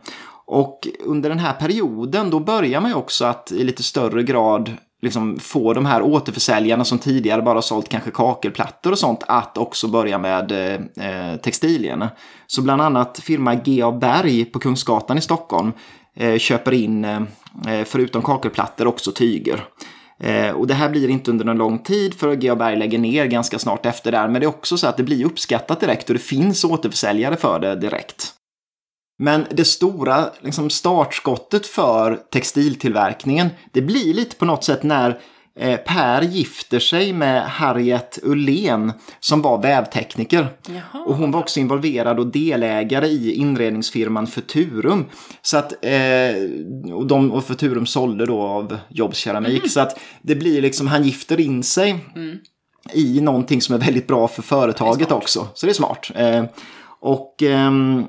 [0.47, 4.73] Och under den här perioden då börjar man ju också att i lite större grad
[5.07, 9.89] liksom få de här återförsäljarna som tidigare bara sålt kanske kakelplattor och sånt att också
[9.89, 10.75] börja med eh,
[11.09, 12.11] eh textilierna.
[12.47, 13.93] Så bland annat firma G.A.
[13.93, 15.73] Berg på Kungsgatan i Stockholm
[16.17, 17.21] eh, köper in, eh,
[17.69, 19.65] eh, förutom kakelplattor, också tyger.
[20.21, 22.57] Eh, och det här blir inte under en lång tid för G.A.
[22.57, 24.29] Berg lägger ner ganska snart efter där.
[24.29, 27.59] Men det är också så att det blir uppskattat direkt och det finns återförsäljare för
[27.59, 28.36] det direkt.
[29.19, 35.19] Men det stora liksom, startskottet för textiltillverkningen, det blir lite på något sätt när
[35.59, 40.49] eh, Per gifter sig med Harriet Ullén som var vävtekniker.
[40.67, 41.05] Jaha.
[41.05, 45.05] Och hon var också involverad och delägare i inredningsfirman Futurum.
[45.43, 49.59] Så att, eh, och, de, och Futurum sålde då av Jobs keramik.
[49.59, 49.69] Mm.
[49.69, 52.39] Så att det blir liksom, han gifter in sig mm.
[52.93, 55.49] i någonting som är väldigt bra för företaget också.
[55.55, 56.11] Så det är smart.
[56.15, 56.45] Eh,
[57.01, 58.05] och ehm,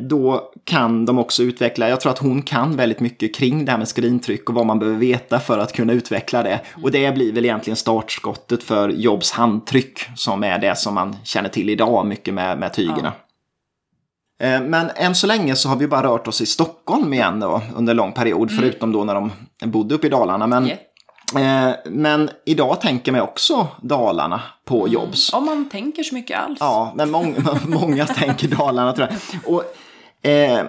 [0.00, 3.78] då kan de också utveckla, jag tror att hon kan väldigt mycket kring det här
[3.78, 6.60] med skrintryck och vad man behöver veta för att kunna utveckla det.
[6.82, 11.48] Och det blir väl egentligen startskottet för Jobs handtryck som är det som man känner
[11.48, 13.12] till idag mycket med, med tygerna.
[14.38, 14.46] Ja.
[14.46, 17.62] Eh, men än så länge så har vi bara rört oss i Stockholm igen då
[17.76, 18.62] under lång period, mm.
[18.62, 19.30] förutom då när de
[19.64, 20.46] bodde uppe i Dalarna.
[20.46, 20.78] Men yeah.
[21.36, 24.92] Eh, men idag tänker man också Dalarna på mm.
[24.92, 25.32] Jobs.
[25.32, 26.58] Om man tänker så mycket alls.
[26.60, 29.54] Ja, men många, många tänker Dalarna tror jag.
[29.54, 29.64] Och,
[30.30, 30.66] eh,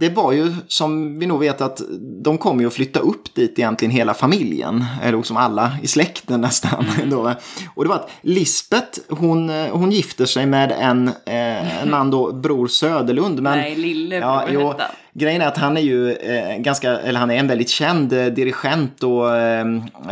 [0.00, 1.82] det var ju som vi nog vet att
[2.22, 4.84] de kommer ju att flytta upp dit egentligen hela familjen.
[5.02, 6.84] Eller som alla i släkten nästan.
[6.96, 7.10] Mm.
[7.16, 7.34] Då.
[7.74, 12.32] Och det var att Lisbeth hon, hon gifter sig med en, eh, en man då,
[12.32, 13.42] Bror Söderlund.
[13.42, 14.84] Men, Nej, lillebror ja, hette
[15.18, 18.26] Grejen är att han är ju eh, ganska, eller han är en väldigt känd eh,
[18.26, 19.66] dirigent och eh,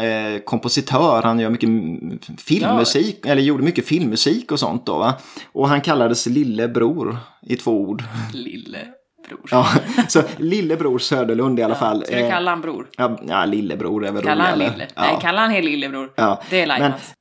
[0.05, 1.23] eh kompositör.
[1.23, 1.69] Han gör mycket
[2.40, 3.31] filmmusik, ja.
[3.31, 5.14] eller gjorde mycket filmmusik och sånt då va.
[5.53, 8.05] Och han kallades Lillebror i två ord.
[8.33, 8.79] Lille
[9.28, 9.48] bror.
[9.50, 9.68] Ja,
[10.08, 12.04] så lillebror Söderlund i alla ja, fall.
[12.06, 12.87] Ska du kalla han bror?
[12.96, 14.87] Ja, ja lillebror är väl Kalla han lille?
[14.94, 15.02] Ja.
[15.02, 16.12] Nej, kalla han hel lillebror.
[16.16, 16.42] Ja.
[16.50, 17.14] Det är Lajmans.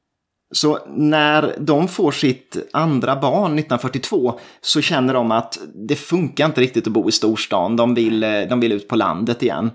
[0.55, 6.61] Så när de får sitt andra barn 1942 så känner de att det funkar inte
[6.61, 7.75] riktigt att bo i storstan.
[7.75, 9.71] De vill, de vill ut på landet igen.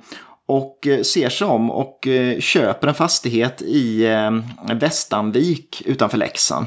[0.49, 4.31] och eh, ser sig om och eh, köper en fastighet i eh,
[4.75, 6.67] Västanvik utanför Leksand.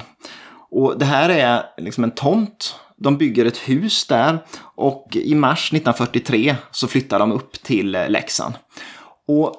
[0.71, 2.75] Och det här är liksom en tomt.
[3.03, 4.39] De bygger ett hus där
[4.75, 8.53] och i mars 1943 så flyttar de upp till Leksand.
[9.27, 9.55] Och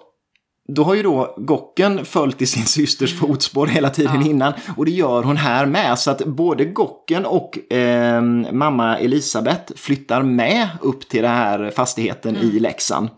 [0.69, 4.27] då har ju då Gocken följt i sin systers fotspår hela tiden ja.
[4.31, 5.99] innan och det gör hon här med.
[5.99, 12.37] Så att både Gocken och eh, mamma Elisabeth flyttar med upp till den här fastigheten
[12.37, 12.49] mm.
[12.49, 13.09] i Leksand.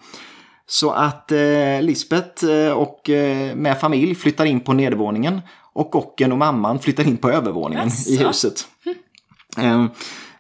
[0.67, 5.41] Så att eh, Lisbeth eh, och eh, med familj flyttar in på nedervåningen
[5.73, 8.09] och Gocken och mamman flyttar in på övervåningen yes.
[8.09, 8.69] i huset.
[8.87, 8.99] Mm.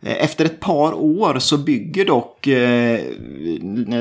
[0.07, 3.01] Efter ett par år så bygger dock eh,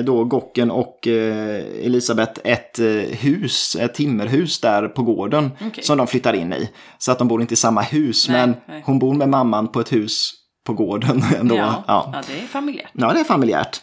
[0.04, 2.86] då Gocken och eh, Elisabeth ett eh,
[3.20, 5.84] hus, ett timmerhus där på gården okay.
[5.84, 6.70] som de flyttar in i.
[6.98, 8.84] Så att de bor inte i samma hus nej, men nej.
[8.86, 10.32] hon bor med mamman på ett hus
[10.66, 11.24] på gården.
[11.40, 11.56] Ändå.
[11.56, 12.10] Ja, ja.
[12.14, 12.92] ja det är familjärt.
[12.94, 13.82] Ja, det är familjärt.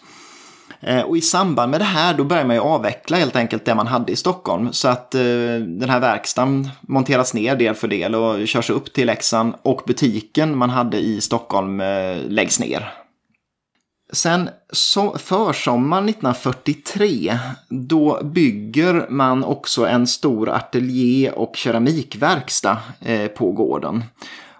[0.81, 3.75] Eh, och i samband med det här då börjar man ju avveckla helt enkelt det
[3.75, 4.73] man hade i Stockholm.
[4.73, 5.21] Så att eh,
[5.67, 10.59] den här verkstaden monteras ner del för del och körs upp till Leksand och butiken
[10.59, 12.93] man hade i Stockholm eh, läggs ner.
[14.13, 17.39] Sen so försommaren 1943
[17.69, 24.05] då bygger man också en stor ateljé och keramikverkstad eh, på gården.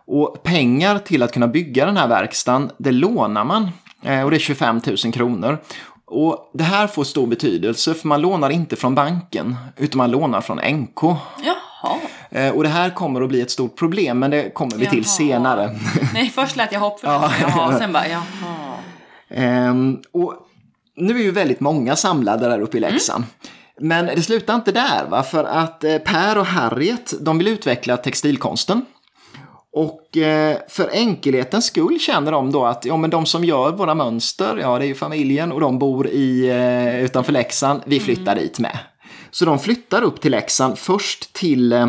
[0.07, 3.69] Och pengar till att kunna bygga den här verkstaden, det lånar man.
[4.03, 5.59] Eh, och det är 25 000 kronor.
[6.11, 10.41] Och det här får stor betydelse för man lånar inte från banken utan man lånar
[10.41, 11.03] från NK.
[11.03, 11.97] Jaha.
[12.31, 14.91] Eh, och det här kommer att bli ett stort problem men det kommer vi jaha.
[14.91, 15.79] till senare.
[16.15, 17.11] Nej, först lät jag hoppfull.
[17.11, 17.75] ja.
[17.79, 18.23] sen bara jaha.
[19.29, 20.35] Ehm, och
[20.97, 23.25] nu är ju väldigt många samlade där uppe i Leksand.
[23.25, 23.89] Mm.
[23.89, 25.23] Men det slutar inte där, va?
[25.23, 28.87] för att eh, Per och Harriet de vill utveckla textilkonsten.
[29.73, 33.95] Och eh, för enkelhetens skull känner de då att ja, men de som gör våra
[33.95, 38.33] mönster, ja det är ju familjen och de bor i, eh, utanför Leksand, vi flyttar
[38.33, 38.45] mm.
[38.45, 38.79] dit med.
[39.31, 41.89] Så de flyttar upp till Leksand, först till eh,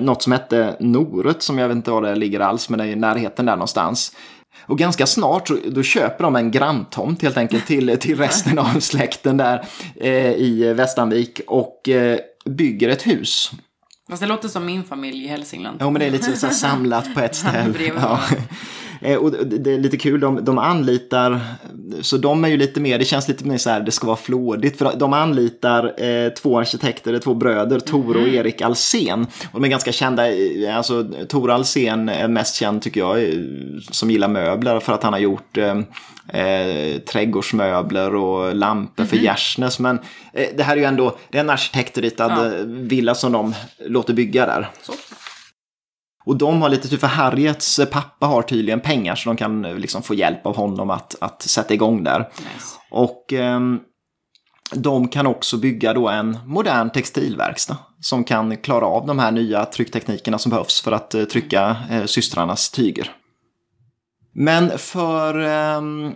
[0.00, 2.88] något som hette Noret, som jag vet inte var det ligger alls, men det är
[2.88, 4.12] i närheten där någonstans.
[4.60, 9.36] Och ganska snart då köper de en granntomt helt enkelt till, till resten av släkten
[9.36, 9.64] där
[9.96, 13.50] eh, i Västanvik och eh, bygger ett hus.
[14.08, 15.76] Fast det låter som min familj i Hälsingland.
[15.80, 17.92] Ja, men det är lite så samlat på ett ställe.
[17.96, 18.20] ja.
[19.00, 21.40] Eh, och det är lite kul, de, de anlitar,
[22.00, 24.16] så de är ju lite mer, det känns lite mer så här, det ska vara
[24.16, 24.78] flådigt.
[24.78, 28.34] För de anlitar eh, två arkitekter, två bröder, Tor och mm.
[28.34, 29.26] Erik Alsen.
[29.52, 30.22] Och de är ganska kända,
[30.72, 33.18] alltså Tor Alsen är mest känd tycker jag,
[33.90, 35.78] som gillar möbler för att han har gjort eh,
[36.28, 39.10] eh, trädgårdsmöbler och lampor mm -hmm.
[39.10, 39.24] för mhm.
[39.24, 39.78] Gärsnäs.
[39.78, 39.98] Men
[40.32, 42.64] eh, det här är ju ändå, det är en arkitektritad ja.
[42.66, 44.68] villa som de låter bygga där.
[44.82, 44.92] Så.
[46.28, 49.74] Och de har lite tur för Harriets pappa har tydligen pengar så de kan eh,
[49.74, 52.18] liksom få hjälp av honom att, att sätta igång där.
[52.18, 52.76] Nice.
[52.90, 53.60] Och eh,
[54.72, 59.64] de kan också bygga då en modern textilverkstad som kan klara av de här nya
[59.64, 63.12] tryckteknikerna som behövs för att eh, trycka eh, systrarnas tyger.
[64.40, 66.14] Men för, ehm,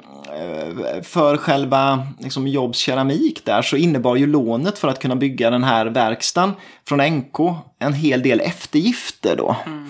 [1.03, 5.65] för själva liksom Jobs keramik där så innebar ju lånet för att kunna bygga den
[5.65, 6.53] här verkstaden
[6.89, 7.39] från NK
[7.79, 9.57] en hel del eftergifter då.
[9.67, 9.89] Mm.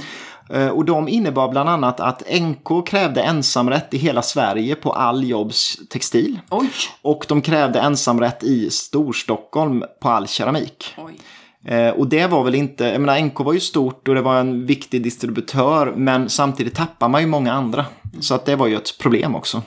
[0.51, 5.25] Eh, och de innebar bland annat att NK krävde ensamrätt i hela Sverige på all
[5.25, 6.41] Jobs textil.
[6.51, 6.71] Oj.
[7.03, 10.95] Och de krävde ensamrätt i Storstockholm på all keramik.
[10.97, 11.15] Oj.
[11.65, 14.41] Eh, och det var väl inte, jag menar NK var ju stort och det var
[14.41, 17.87] en viktig distributör men samtidigt tappar man ju många andra.
[18.21, 19.63] Så att det var ju ett problem också.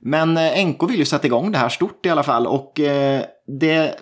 [0.00, 3.22] Men eh, NK vill ju sätta igång det här stort i alla fall och eh,
[3.46, 3.98] det,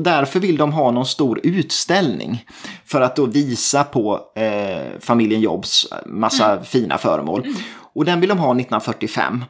[0.00, 2.44] därför vill de ha någon stor utställning.
[2.84, 6.64] För att då visa på eh, familjen Jobs massa mm.
[6.64, 7.40] fina föremål.
[7.40, 7.56] Mm.
[7.92, 9.44] Och den vill de ha 1945.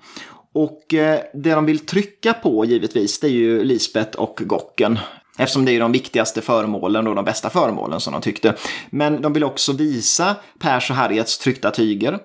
[0.52, 4.98] Och eh, det de vill trycka på givetvis det är ju Lisbeth och Gocken.
[5.40, 8.54] Eftersom det är de viktigaste föremålen och de bästa föremålen som de tyckte.
[8.90, 12.18] Men de vill också visa Pers och Harriets tryckta tyger.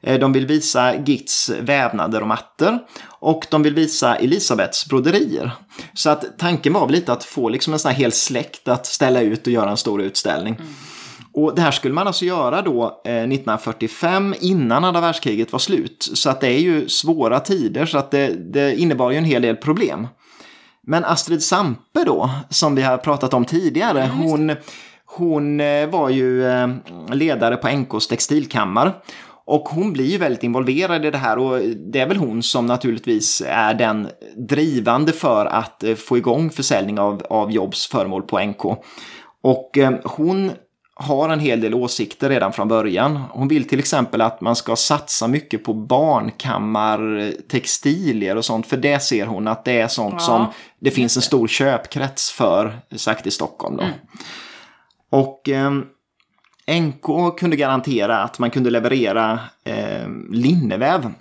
[0.00, 2.78] Eh, de vill visa Gits vävnader och mattor.
[3.08, 5.50] Och de vill visa Elisabeths broderier.
[5.94, 8.86] Så att tanken var väl lite att få liksom en sån här hel släkt att
[8.86, 10.54] ställa ut och göra en stor utställning.
[10.54, 10.72] Mm.
[11.32, 16.10] Och det här skulle man alltså göra då eh, 1945 innan andra världskriget var slut.
[16.14, 19.42] Så att det är ju svåra tider så att det, det innebar ju en hel
[19.42, 20.06] del problem.
[20.88, 24.52] Men Astrid Sampe då, som vi har pratat om tidigare, mm, hon,
[25.04, 26.68] hon eh, var ju eh,
[27.12, 28.92] ledare på NKs textilkammare.
[29.44, 32.66] Och hon blir ju väldigt involverad i det här och det är väl hon som
[32.66, 34.08] naturligtvis är den
[34.48, 38.64] drivande för att eh, få igång försäljning av, av Jobs föremål på NK.
[39.42, 40.50] Och hon
[40.98, 43.22] har en hel del åsikter redan från början.
[43.30, 48.66] Hon vill till exempel att man ska satsa mycket på barnkammartextilier och sånt.
[48.66, 50.46] För det ser hon att det är sånt ja, som
[50.78, 53.76] det finns en stor köpkrets för, sagt i Stockholm.
[53.76, 53.82] Då.
[53.82, 53.94] Mm.
[55.10, 55.70] Och eh,
[56.80, 61.12] NK kunde garantera att man kunde leverera eh, linneväv.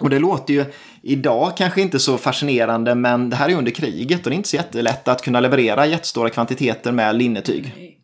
[0.00, 0.64] Och det låter ju
[1.02, 4.48] idag kanske inte så fascinerande men det här är under kriget och det är inte
[4.48, 7.95] så jättelätt att kunna leverera jättestora kvantiteter med linnetyg.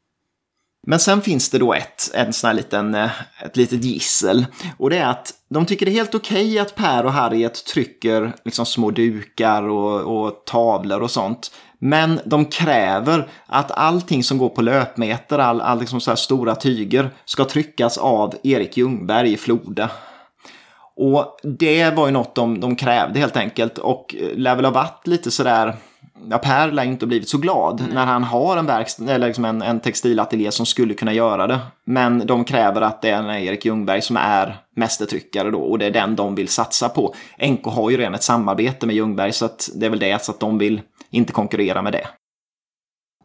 [0.87, 3.11] Men sen finns det då ett, en sån här liten, eh,
[3.45, 4.47] ett litet gissel.
[4.77, 7.65] Och det är att de tycker det är helt okej okay att Per och Harriet
[7.65, 11.51] trycker liksom små dukar och, och tavlor och sånt.
[11.79, 17.11] Men de kräver att allting som går på löpmeter, all, all liksom så stora tyger,
[17.25, 19.91] ska tryckas av Erik Ljungberg i Floda.
[20.97, 24.73] Och det var ju något de, de krävde helt enkelt och eh, lär väl ha
[24.73, 25.77] varit lite sådär
[26.31, 27.95] ja, Per lär inte blivit så glad mm.
[27.95, 31.59] när han har en, verkst- eller liksom en, en textilateljé som skulle kunna göra det.
[31.85, 35.91] Men de kräver att det är Erik Ljungberg som är mästertryckare då och det är
[35.91, 37.15] den de vill satsa på.
[37.49, 40.33] NK har ju redan ett samarbete med Ljungberg så att det är väl det så
[40.33, 42.07] att de vill inte konkurrera med det.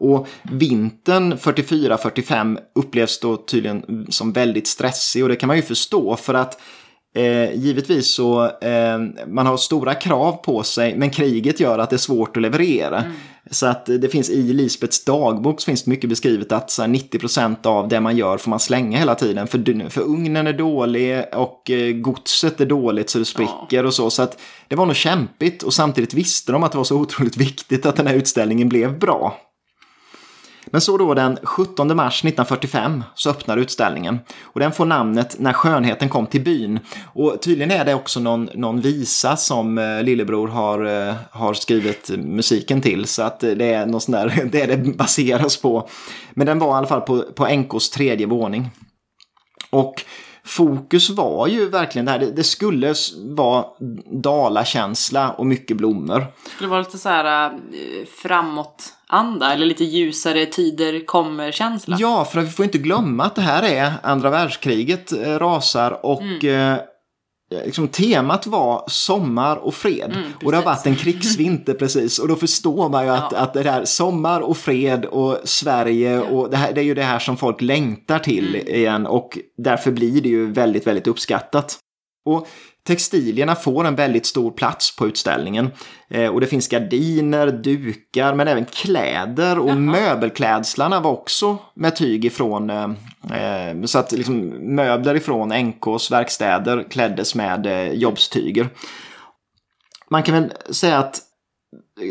[0.00, 6.16] Och vintern 44-45 upplevs då tydligen som väldigt stressig och det kan man ju förstå
[6.16, 6.60] för att
[7.14, 11.96] Eh, givetvis så eh, man har stora krav på sig men kriget gör att det
[11.96, 12.98] är svårt att leverera.
[12.98, 13.12] Mm.
[13.50, 17.66] Så att det finns i Lisbets dagbok så finns det mycket beskrivet att så 90%
[17.66, 19.46] av det man gör får man slänga hela tiden.
[19.46, 23.86] För, för ugnen är dålig och eh, godset är dåligt så det spricker ja.
[23.86, 24.10] och så.
[24.10, 27.36] Så att det var nog kämpigt och samtidigt visste de att det var så otroligt
[27.40, 29.36] viktigt att den här utställningen blev bra.
[30.70, 34.18] Men så då den 17 mars 1945 så öppnar utställningen.
[34.42, 36.80] Och den får namnet När skönheten kom till byn.
[37.14, 42.10] Och tydligen är det också någon, någon visa som eh, lillebror har, eh, har skrivit
[42.16, 43.04] musiken till.
[43.04, 45.88] Så att eh, det är något sånt där, det är det baseras på.
[46.30, 48.70] Men den var i alla fall på, på NKs tredje våning.
[49.70, 50.04] Och
[50.48, 52.18] fokus var ju verkligen det här.
[52.18, 53.64] Det, det skulle vara
[54.12, 56.18] dalakänsla och mycket blommor.
[56.18, 57.52] Det skulle vara lite så här äh,
[58.22, 61.96] framåt anda eller lite ljusare tider kommer-känsla.
[62.00, 66.22] Ja, för vi får inte glömma att det här är andra världskriget eh, rasar och
[66.22, 66.78] mm.
[67.54, 70.12] Eh, Liksom, temat var sommar och fred.
[70.14, 72.18] Mm, och det har varit en krigsvinter precis.
[72.18, 73.38] Och då förstår man ju att, ja.
[73.38, 76.22] att det här sommar och fred och Sverige ja.
[76.22, 78.74] och det, här, det är ju det här som folk längtar till mm.
[78.74, 79.06] igen.
[79.06, 81.78] Och därför blir det ju väldigt, väldigt uppskattat.
[82.24, 82.48] Och
[82.84, 85.70] Textilierna får en väldigt stor plats på utställningen.
[86.10, 89.76] Eh, och det finns gardiner, dukar, men även kläder och Jaha.
[89.76, 92.90] möbelklädslarna var också med tyg ifrån, eh,
[93.32, 98.68] eh så att liksom, möbler ifrån NKs verkstäder kläddes med eh, jobbstyger.
[100.10, 101.20] Man kan väl säga att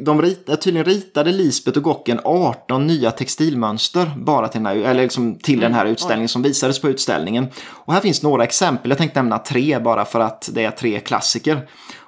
[0.02, 5.04] de rit, tydligen ritade Lisbeth och Gocken 18 nya textilmönster bara till den här, eller
[5.04, 5.94] liksom till den här mm.
[5.94, 7.48] utställningen som visades på utställningen.
[7.68, 11.00] Och här finns några exempel, jag tänkte nämna tre bara för att det är tre
[11.00, 11.68] klassiker.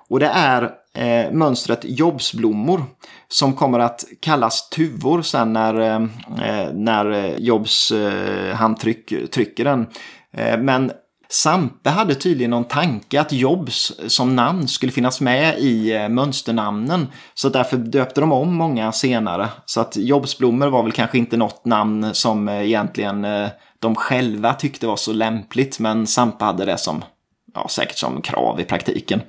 [0.09, 0.63] Och det är
[0.93, 2.83] eh, mönstret Jobsblommor
[3.27, 9.87] som kommer att kallas tuvor sen när, eh, när Jobs eh, handtryck trycker den.
[10.33, 10.91] Eh, men
[11.31, 17.07] Sampe hade tydligen någon tanke att Jobs som namn skulle finnas med i eh, mönsternamnen.
[17.33, 19.49] Så därför döpte de om många senare.
[19.65, 23.49] Så att Jobsblommor var väl kanske inte något namn som eh, egentligen eh,
[23.79, 25.79] de själva tyckte var så lämpligt.
[25.79, 27.03] Men Sampe hade det som,
[27.53, 29.21] ja, säkert som krav i praktiken.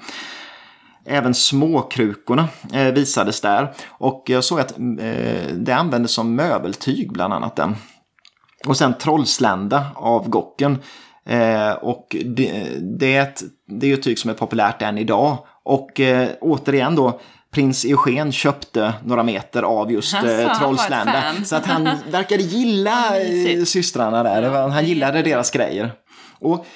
[1.07, 2.49] Även småkrukorna
[2.95, 3.73] visades där.
[3.89, 7.77] Och jag såg att mm, det användes som möbeltyg bland annat den.
[8.67, 10.79] Och sen Trollslända av Gocken
[11.31, 13.43] Eh, och det, det, är ett,
[13.81, 15.39] det är ett tyg som är populärt än idag.
[15.65, 17.21] Och eh, återigen då,
[17.55, 21.23] prins Eugen köpte några meter av just eh, Trollslända.
[21.45, 24.69] Så att han verkade gilla eh, systrarna där.
[24.69, 25.93] Han gillade deras grejer.
[26.39, 26.67] Och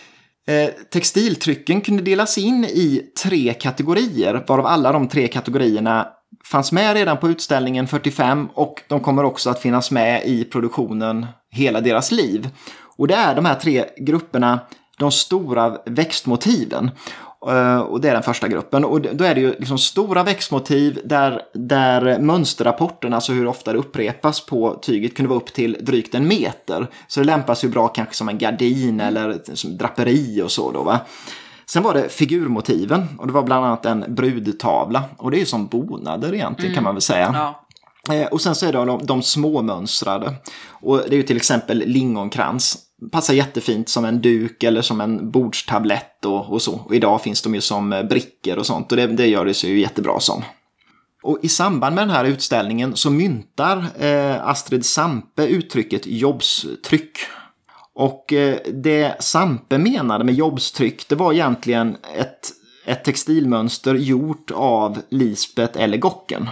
[0.46, 6.06] eh, Textiltrycken kunde delas in i tre kategorier, varav alla de tre kategorierna
[6.44, 11.26] fanns med redan på utställningen 45 och de kommer också att finnas med i produktionen
[11.50, 12.48] hela deras liv.
[12.96, 14.60] Och det är de här tre grupperna,
[14.98, 16.90] de stora växtmotiven.
[17.50, 18.84] Eh, och det är den första gruppen.
[18.84, 23.78] Och då är det ju liksom stora växtmotiv där, där mönsterrapporten, alltså hur ofta det
[23.78, 26.86] upprepas på tyget, kunde vara upp till drygt en meter.
[27.06, 30.82] Så det lämpas ju bra kanske som en gardin eller som draperi och så då
[30.82, 31.00] va.
[31.66, 35.02] Sen var det figurmotiven och det var bland annat en brudtavla.
[35.16, 36.74] Och det är ju som bonader egentligen mm.
[36.74, 37.30] kan man väl säga.
[37.34, 37.63] Ja.
[38.10, 40.34] Eh, och sen så är det de, de småmönstrade.
[40.68, 42.78] Och det är ju till exempel lingonkrans.
[43.12, 46.80] Passar jättefint som en duk eller som en bordstablett och, och så.
[46.86, 49.54] Och idag finns de ju som eh, brickor och sånt och det, det gör det
[49.54, 50.42] sig ju jättebra som.
[51.22, 57.18] Och i samband med den här utställningen så myntar eh, Astrid Sampe uttrycket jobbstryck.
[57.94, 62.50] Och eh, det Sampe menade med jobbstryck, det var egentligen ett,
[62.86, 66.48] ett textilmönster gjort av Lisbet eller Gocken.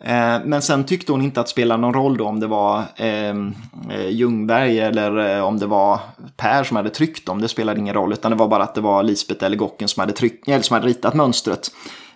[0.00, 2.82] Eh, men sen tyckte hon inte att det spelade någon roll då om det var
[2.96, 3.54] ehm,
[3.90, 6.00] eh, Ljungberg eller eh, om det var
[6.36, 7.40] Per som hade tryckt dem.
[7.40, 10.00] Det spelade ingen roll, utan det var bara att det var Lisbeth eller Gocken som
[10.00, 11.70] hade, tryck, eller som hade ritat mönstret.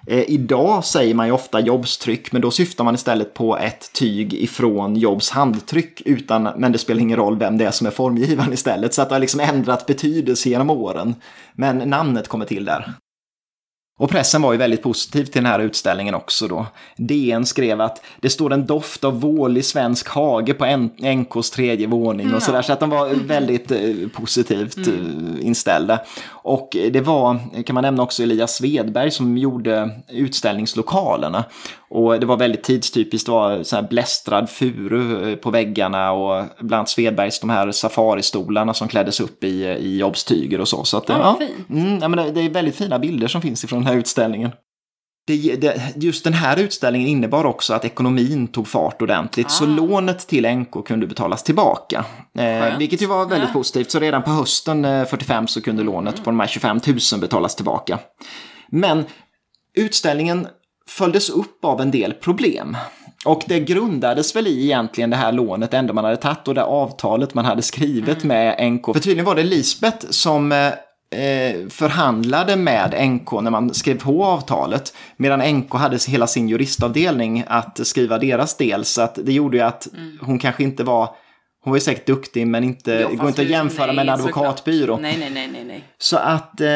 [0.06, 4.34] Eh, idag säger man ju ofta jobbstryck, men då syftar man istället på ett tyg
[4.34, 8.52] ifrån Jobs handtryck, utan, men det spelar ingen roll vem det är som är formgivaren
[8.52, 8.94] istället.
[8.94, 11.14] Så att det har liksom ändrat betydelse genom åren.
[11.54, 12.92] Men namnet kommer till där.
[14.02, 16.66] Och pressen var ju väldigt positiv till den här utställningen också då.
[16.96, 22.34] DN skrev att det står en doft av vårlig svensk hage på NKs tredje våning
[22.34, 22.62] och sådär.
[22.62, 23.78] Så att de var väldigt eh,
[24.14, 25.38] positivt mm.
[25.40, 26.00] inställda.
[26.28, 31.44] Och det var, kan man nämna också, Elias Svedberg som gjorde utställningslokalerna.
[31.94, 36.44] Och det var väldigt tidstypiskt, det var så här blästrad furu eh, på väggarna och
[36.60, 40.84] bland Svedbergs de här safaristolarna som kläddes upp i, i jobbstyger och så.
[40.84, 43.64] så att, ja, ja, mm, ja, men det, det är väldigt fina bilder som finns
[43.64, 44.50] ifrån den här utställningen.
[45.26, 49.50] Det, det, just den här utställningen innebar också att ekonomin tog fart ordentligt, ah.
[49.50, 52.04] så lånet till NK kunde betalas tillbaka.
[52.38, 53.52] Eh, vilket ju var väldigt ja.
[53.52, 56.24] positivt, så redan på hösten eh, 45 så kunde lånet mm.
[56.24, 57.98] på de här 25 000 betalas tillbaka.
[58.70, 59.04] Men
[59.74, 60.46] utställningen
[60.88, 62.76] följdes upp av en del problem.
[63.24, 66.64] Och det grundades väl i egentligen det här lånet ändå man hade tagit och det
[66.64, 68.28] avtalet man hade skrivit mm.
[68.28, 68.84] med NK.
[68.84, 74.24] För tydligen var det Lisbeth som eh, eh förhandlade med NK när man skrev på
[74.24, 74.94] avtalet.
[75.16, 78.84] Medan NK hade hela sin juristavdelning att skriva deras del.
[78.84, 80.18] Så att det gjorde ju att mm.
[80.22, 81.08] hon kanske inte var
[81.64, 84.08] hon var ju säkert duktig men inte, jo, går inte att jämföra nej, med en
[84.08, 84.96] advokatbyrå.
[84.96, 85.84] Nej, nej, nej, nej, nej.
[85.98, 86.68] Så att eh,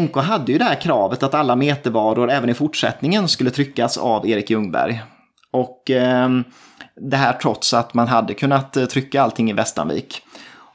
[0.00, 4.28] NK hade ju det här kravet att alla metervaror även i fortsättningen skulle tryckas av
[4.28, 5.02] Erik Ljungberg.
[5.50, 6.28] Och eh,
[6.94, 10.22] det här trots att man hade kunnat eh, trycka allting i Västanvik.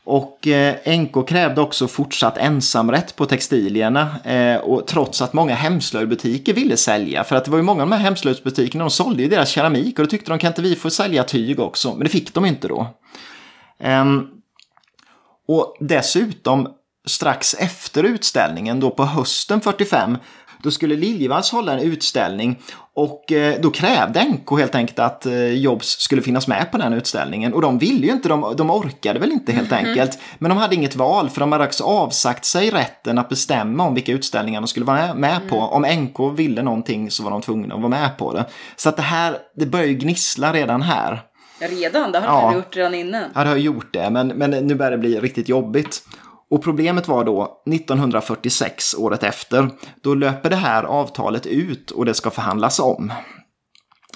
[0.09, 6.53] Och eh, NK krävde också fortsatt ensamrätt på textilierna eh, och trots att många hemslöjdbutiker
[6.53, 7.23] ville sälja.
[7.23, 9.99] För att det var ju många av de här hemslöjdsbutikerna, de sålde ju deras keramik
[9.99, 11.93] och då tyckte de kan inte vi få sälja tyg också?
[11.93, 12.87] Men det fick de inte då.
[13.79, 14.27] Ehm,
[15.47, 16.67] och dessutom
[17.07, 20.17] strax efter utställningen, då på hösten 45,
[20.63, 22.59] då skulle Liljevalchs hålla en utställning
[22.93, 26.93] och eh, då krävde NK helt enkelt att eh, Jobs skulle finnas med på den
[26.93, 27.53] utställningen.
[27.53, 29.89] Och de ville ju inte, de, de orkade väl inte helt mm -hmm.
[29.89, 30.19] enkelt.
[30.39, 33.93] Men de hade inget val för de hade också avsagt sig rätten att bestämma om
[33.93, 35.55] vilka utställningar de skulle vara med på.
[35.55, 35.69] Mm.
[35.69, 38.45] Om NK ville någonting så var de tvungna att vara med på det.
[38.75, 41.21] Så att det här, det börjar ju gnissla redan här.
[41.59, 42.11] Redan?
[42.11, 42.49] Det har ja.
[42.49, 43.23] du gjort redan innan.
[43.35, 46.01] Ja, det har gjort det, men, men nu börjar det bli riktigt jobbigt.
[46.49, 49.69] Och problemet var då 1946, året efter,
[50.01, 53.13] då löper det här avtalet ut och det ska förhandlas om.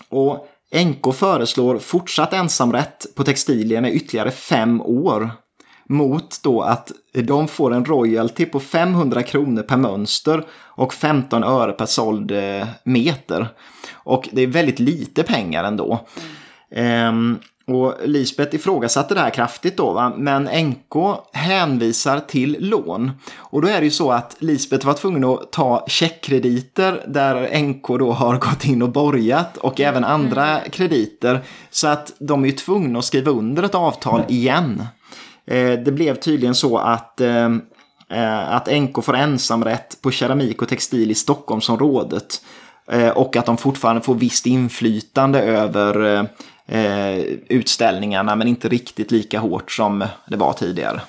[0.09, 5.31] Och NK föreslår fortsatt ensamrätt på textilierna i ytterligare fem år.
[5.89, 11.71] Mot då att de får en royalty på 500 kronor per mönster och 15 öre
[11.71, 13.47] per såld eh, meter.
[13.91, 16.07] Och det är väldigt lite pengar ändå.
[16.71, 17.39] Mm.
[17.75, 20.13] Och Lisbeth ifrågasatte det här kraftigt då, va?
[20.17, 23.11] men NK hänvisar till lån.
[23.37, 27.87] Och då är det ju så att Lisbeth var tvungen att ta checkkrediter där NK
[27.87, 29.89] då har gått in och borgat och mm.
[29.89, 31.39] även andra krediter.
[31.69, 34.85] Så att de är ju tvungna att skriva under ett avtal igen.
[35.45, 37.49] Eh, det blev tydligen så att eh,
[38.09, 42.41] eh att NK får ensamrätt på keramik och textil i Stockholmsområdet.
[42.91, 46.27] Eh, och att de fortfarande får visst inflytande över
[46.71, 47.19] eh,
[47.49, 51.01] utställningarna men inte riktigt lika hårt som det var tidigare.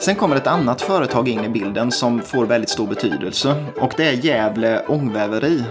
[0.00, 4.08] Sen kommer ett annat företag in i bilden som får väldigt stor betydelse och det
[4.08, 5.64] är Gävle Ångväveri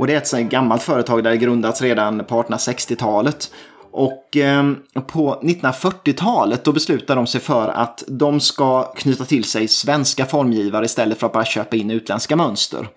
[0.00, 3.50] och det är ett gammalt företag där det grundats redan på 1860-talet.
[3.92, 4.72] Och eh,
[5.06, 10.84] på 1940-talet då beslutar de sig för att de ska knyta till sig svenska formgivare
[10.84, 12.88] istället för att bara köpa in utländska mönster.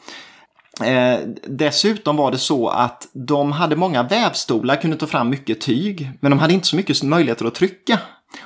[0.83, 6.11] Eh, dessutom var det så att de hade många vävstolar, kunde ta fram mycket tyg,
[6.19, 7.99] men de hade inte så mycket möjligheter att trycka.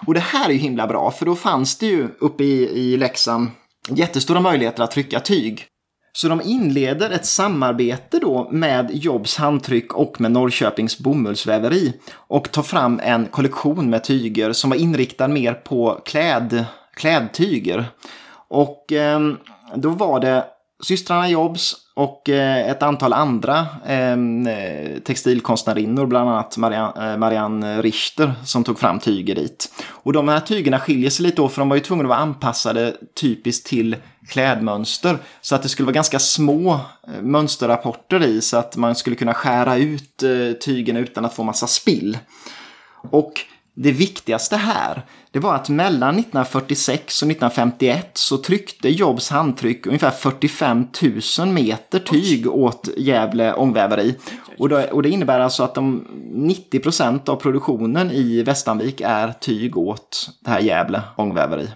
[0.08, 2.98] Och det här är ju himla bra, för då fanns det ju uppe i, i
[2.98, 3.50] Leksand
[3.90, 5.68] jättestora möjligheter att trycka tyg.
[6.18, 12.64] Så de inleder ett samarbete då med Jobs handtryck och med Norrköpings bomullsväveri och tar
[12.64, 16.66] fram en kollektion med tyger som var inriktad mer på kläd,
[16.96, 17.86] klädtyger.
[18.50, 19.20] Och eh,
[19.76, 20.46] då var det
[20.84, 24.18] systrarna Jobs och eh, ett antal andra eh,
[25.06, 29.74] textilkonstnärinnor, bland annat Marianne, eh, Marianne Richter, som tog fram tyger dit.
[29.90, 32.20] Och de här tygerna skiljer sig lite då för de var ju tvungna att vara
[32.20, 33.96] anpassade typiskt till
[34.30, 35.18] klädmönster.
[35.42, 39.34] Så att det skulle vara ganska små eh, mönsterrapporter i så att man skulle kunna
[39.34, 42.18] skära ut eh, tygen tygerna utan att få massa spill.
[43.12, 43.34] Och
[43.76, 45.02] det viktigaste här,
[45.32, 50.88] det var att mellan 1946 och 1951 så tryckte Jobs handtryck ungefär 45
[51.40, 54.16] 000 meter tyg åt Gävle ångväveri.
[54.60, 59.34] Och det, och det innebär alltså att de 90 procent av produktionen i Västanvik är
[59.40, 61.70] tyg åt det här Gävle ångväveri.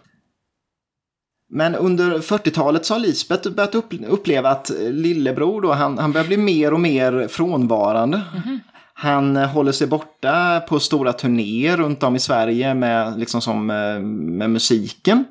[1.53, 3.75] Men under 40-talet så har Lisbeth börjat
[4.09, 8.21] uppleva att lillebror då, han, han börjar bli mer och mer frånvarande.
[8.45, 8.59] Mm.
[8.93, 13.99] Han håller sig borta på stora turnéer runt om i Sverige med, liksom som, eh,
[13.99, 15.25] med musiken.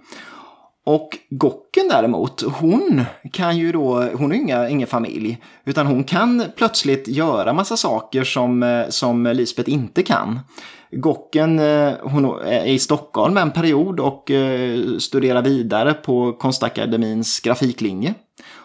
[0.84, 5.38] Och Gocken däremot, hon kan ju då, hon har inga, ingen familj.
[5.64, 10.40] Utan hon kan plötsligt göra massa saker som, eh, som Lisbeth inte kan.
[10.90, 18.14] Gocken eh, hon är i Stockholm en period och eh, studerar vidare på Konstakademins grafiklinje.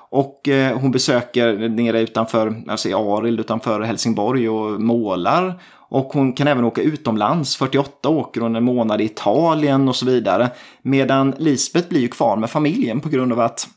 [0.09, 5.59] Och hon besöker nere utanför, alltså i Arild utanför Helsingborg och målar.
[5.89, 10.05] Och hon kan även åka utomlands, 48 åker hon en månad i Italien och så
[10.05, 10.49] vidare.
[10.81, 13.67] Medan Lisbeth blir ju kvar med familjen på grund av att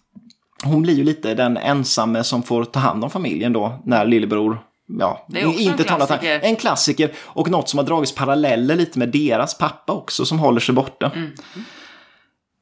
[0.65, 4.59] hon blir ju lite den ensamme som får ta hand om familjen då när lillebror
[4.99, 6.41] Ja, det är också inte en klassiker.
[6.43, 10.61] En klassiker och något som har dragits paralleller lite med deras pappa också som håller
[10.61, 11.13] sig borta.
[11.15, 11.31] Mm.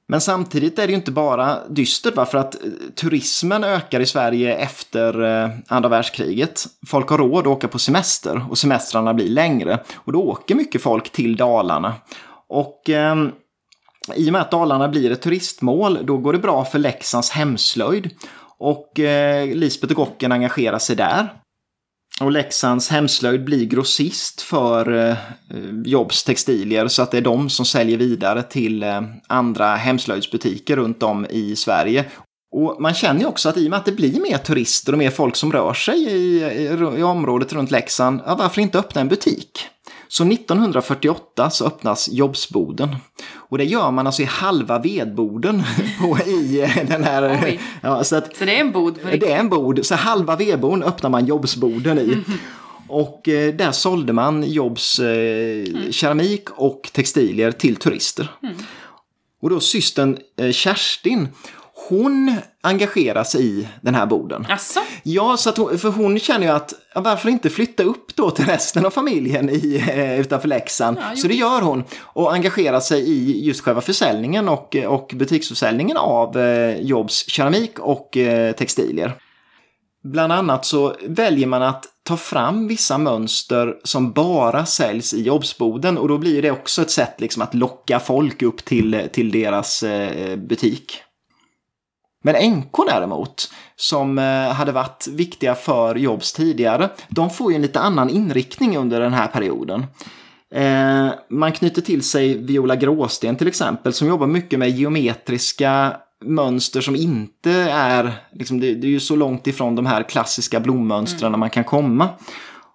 [0.09, 2.27] Men samtidigt är det ju inte bara dystert, va?
[2.27, 6.65] för att eh, turismen ökar i Sverige efter eh, andra världskriget.
[6.87, 9.79] Folk har råd att åka på semester och semestrarna blir längre.
[9.95, 11.95] Och då åker mycket folk till Dalarna.
[12.49, 13.17] Och eh,
[14.15, 18.11] i och med att Dalarna blir ett turistmål, då går det bra för Leksands hemslöjd.
[18.59, 21.29] Och eh, Lisbeth och Gocken engagerar sig där.
[22.21, 25.17] Och Leksands hemslöjd blir grossist för eh,
[25.85, 31.03] Jobs textilier så att det är de som säljer vidare till eh, andra hemslöjdsbutiker runt
[31.03, 32.05] om i Sverige.
[32.53, 34.99] Och man känner ju också att i och med att det blir mer turister och
[34.99, 39.01] mer folk som rör sig i, i, i området runt Leksand, ja, varför inte öppna
[39.01, 39.69] en butik?
[40.09, 42.97] Så 1948 så öppnas Jobsboden.
[43.49, 45.63] Och det gör man alltså i halva vedboden
[46.01, 47.59] på, i eh, den här...
[47.81, 48.99] Ja, så, att, så det är en bod?
[49.21, 49.87] Det är en bod.
[49.87, 52.19] Så halva vedboden öppnar man Jobsboden i.
[52.89, 55.93] Och eh, där sålde man Jobs eh, mm.
[55.93, 58.31] keramik och textilier till turister.
[58.43, 58.55] Mm.
[59.41, 61.29] Och då systern eh, Kerstin,
[61.89, 64.47] hon engagerar sig i den här boden.
[64.49, 64.81] Asså?
[65.03, 68.87] Ja, så hon, för hon känner ju att varför inte flytta upp då till resten
[68.87, 70.99] av familjen i, eh, utanför Leksand?
[71.01, 75.97] Ja, så det gör hon och engagerar sig i just själva försäljningen och, och butiksförsäljningen
[75.97, 79.15] av eh, Jobs keramik och eh, textilier.
[80.05, 85.99] Bland annat så väljer man att ta fram vissa mönster som bara säljs i Jobsboden
[85.99, 89.83] och då blir det också ett sätt liksom att locka folk upp till, till deras
[89.83, 91.03] eh, butik.
[92.27, 97.63] Men NK däremot, som eh, hade varit viktiga för Jobs tidigare, de får ju en
[97.63, 99.87] lite annan inriktning under den här perioden.
[100.55, 106.81] Eh, man knyter till sig Viola Gråsten till exempel, som jobbar mycket med geometriska mönster
[106.81, 111.29] som inte är, liksom, det, det, är ju så långt ifrån de här klassiska blommönstren
[111.29, 111.41] mm.
[111.41, 112.09] man kan komma.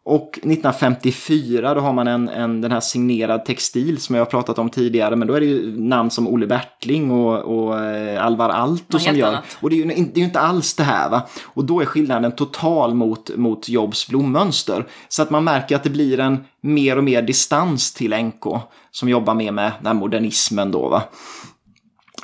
[0.04, 4.60] Och 1954 då har man en, en, den här signerad textil som jag har pratat
[4.60, 5.16] om tidigare.
[5.16, 9.16] Men då är det ju namn som Olle Bertling och, och eh, Alvar Aalto som
[9.16, 9.28] gör.
[9.28, 9.58] Annat.
[9.62, 11.28] Och det är, ju, det är ju inte alls det här va.
[11.44, 14.86] Och då är skillnaden total mot, mot Jobs blommönster.
[15.10, 18.44] Så att man märker att det blir en mer och mer distans till NK.
[18.92, 21.04] Som jobbar mer med den modernismen då va.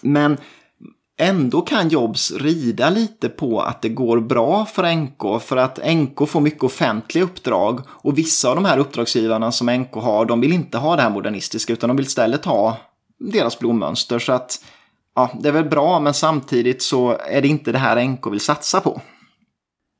[0.01, 0.37] Men
[1.19, 6.29] Ändå kan Jobs rida lite på att det går bra för NK för att NK
[6.29, 10.53] får mycket offentliga uppdrag och vissa av de här uppdragsgivarna som NK har de vill
[10.53, 12.77] inte ha det här modernistiska utan de vill istället ha
[13.19, 14.63] deras blommönster så att
[15.15, 18.39] ja, det är väl bra men samtidigt så är det inte det här NK vill
[18.39, 19.01] satsa på.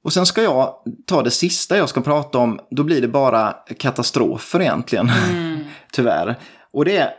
[0.03, 0.73] Och sen ska jag
[1.05, 5.09] ta det sista jag ska prata om, då blir det bara katastrofer egentligen.
[5.09, 5.59] Mm.
[5.91, 6.39] Tyvärr.
[6.73, 7.13] Och det är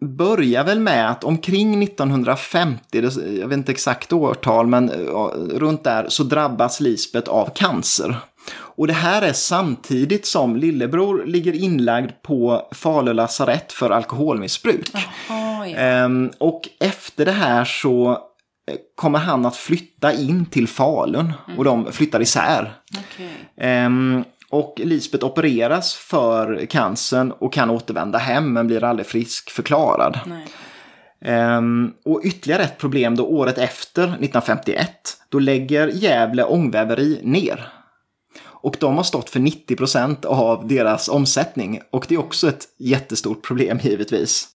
[0.00, 4.90] börjar väl med att omkring 1950, jag vet inte exakt årtal, men
[5.54, 8.16] runt där så drabbas Lisbeth av cancer.
[8.56, 14.90] Och det här är samtidigt som lillebror ligger inlagd på Falu lasarett för alkoholmissbruk.
[14.94, 15.76] Aha, ja.
[15.76, 21.58] ehm, och efter det här så eh, kommer han att flytta in till Falun mm.
[21.58, 22.72] och de flyttar isär.
[22.90, 23.28] Okay.
[24.50, 30.18] Och Lisbeth opereras för cancern och kan återvända hem men blir aldrig frisk förklarad.
[31.24, 34.90] Um, och ytterligare ett problem då året efter, 1951,
[35.28, 37.72] då lägger Gävle ångväveri ner.
[38.60, 43.46] Och de har stått för 90% av deras omsättning och det är också ett jättestort
[43.46, 44.48] problem givetvis.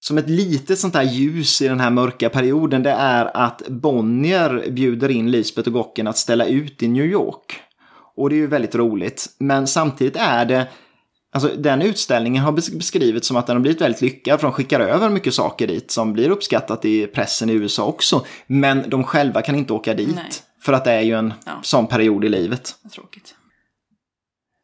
[0.00, 4.70] som ett litet sånt här ljus i den här mörka perioden det är att Bonnier
[4.70, 7.63] bjuder in Lisbeth och Gocken att ställa ut i New York.
[8.16, 9.26] Och det är ju väldigt roligt.
[9.38, 10.68] Men samtidigt är det
[11.34, 14.80] Alltså den utställningen har beskrivits som att den har blivit väldigt lyckad för de skickar
[14.80, 18.24] över mycket saker dit som blir uppskattat i pressen i USA också.
[18.46, 20.14] Men de själva kan inte åka dit.
[20.14, 20.30] Nej.
[20.62, 21.52] För att det är ju en ja.
[21.62, 22.74] sån period i livet.
[22.94, 23.34] Tråkigt.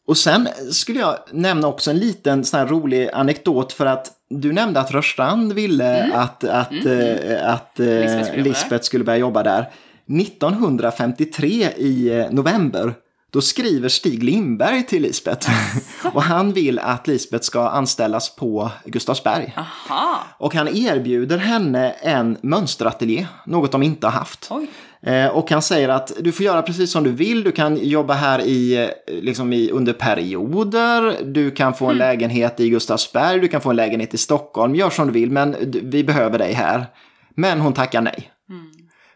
[0.06, 4.52] Och sen skulle jag nämna också en liten sån här rolig anekdot för att du
[4.52, 6.18] nämnde att Rörstrand ville mm.
[6.18, 7.18] att, att, mm.
[7.30, 9.70] Äh, att äh, Lisbeth skulle börja jobba där.
[10.06, 12.94] 1953 i eh, november
[13.30, 15.50] då skriver Stig Lindberg till Lisbeth
[16.14, 19.54] och han vill att Lisbeth ska anställas på Gustavsberg.
[19.56, 20.18] Aha.
[20.38, 24.48] Och han erbjuder henne en mönsterateljé, något de inte har haft.
[24.50, 24.66] Oj.
[25.02, 27.44] Eh, och han säger att du får göra precis som du vill.
[27.44, 31.16] Du kan jobba här i, liksom i, under perioder.
[31.24, 31.98] Du kan få en mm.
[31.98, 33.40] lägenhet i Gustavsberg.
[33.40, 34.74] Du kan få en lägenhet i Stockholm.
[34.74, 36.86] Gör som du vill, men vi behöver dig här.
[37.34, 38.30] Men hon tackar nej.
[38.48, 38.66] Mm.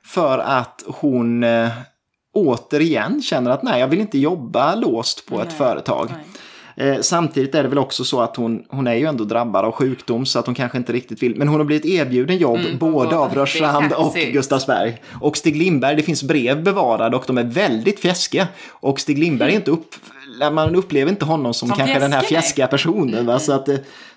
[0.05, 1.69] För att hon eh,
[2.35, 6.11] återigen känner att nej, jag vill inte jobba låst på nej, ett företag.
[6.77, 9.73] Eh, samtidigt är det väl också så att hon, hon är ju ändå drabbad av
[9.73, 11.37] sjukdom så att hon kanske inte riktigt vill.
[11.37, 15.03] Men hon har blivit erbjuden jobb mm, både av Rörstrand och Gustavsberg.
[15.21, 18.49] Och Stig Lindberg, det finns brev bevarade och de är väldigt fjäskiga.
[18.69, 19.95] Och Stig Lindberg är inte upp,
[20.53, 23.27] man upplever inte honom som, som kanske den här fjäskiga personen.
[23.27, 23.39] Va?
[23.39, 23.69] Så att,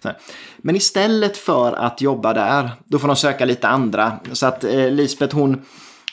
[0.03, 0.09] så
[0.57, 4.11] Men istället för att jobba där, då får de söka lite andra.
[4.32, 5.61] Så att eh, Lisbeth hon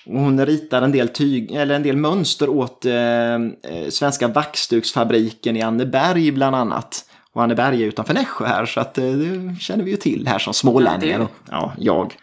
[0.06, 5.62] hon ritar en del, tyg, eller en del mönster åt eh, eh, Svenska vaxduksfabriken i
[5.62, 7.04] Anneberg bland annat.
[7.32, 10.38] Och Anneberg är utanför Nässjö här så att eh, det känner vi ju till här
[10.38, 11.18] som smålänningar.
[11.18, 12.16] Ja, ja, jag.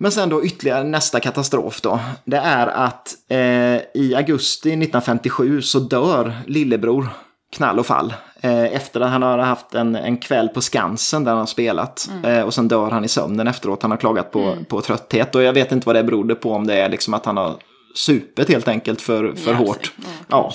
[0.00, 2.00] Men sen då ytterligare nästa katastrof då.
[2.24, 7.08] Det är att eh, i augusti 1957 så dör lillebror
[7.50, 8.14] knall och fall.
[8.40, 12.08] Eh, efter att han har haft en, en kväll på Skansen där han har spelat.
[12.10, 12.24] Mm.
[12.24, 13.82] Eh, och sen dör han i sömnen efteråt.
[13.82, 14.64] Han har klagat på, mm.
[14.64, 15.34] på trötthet.
[15.34, 16.52] Och jag vet inte vad det berodde på.
[16.52, 17.56] Om det är liksom att han har
[17.94, 19.92] supet helt enkelt för, för hårt.
[20.28, 20.52] Ja,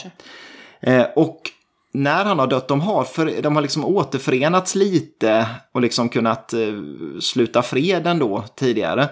[0.81, 1.41] eh, och
[1.93, 6.53] när han har dött, de har, för, de har liksom återförenats lite och liksom kunnat
[7.21, 9.09] sluta fred ändå tidigare.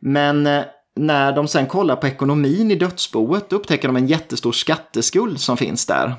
[0.00, 0.48] Men
[0.96, 5.86] när de sen kollar på ekonomin i dödsboet upptäcker de en jättestor skatteskuld som finns
[5.86, 6.14] där.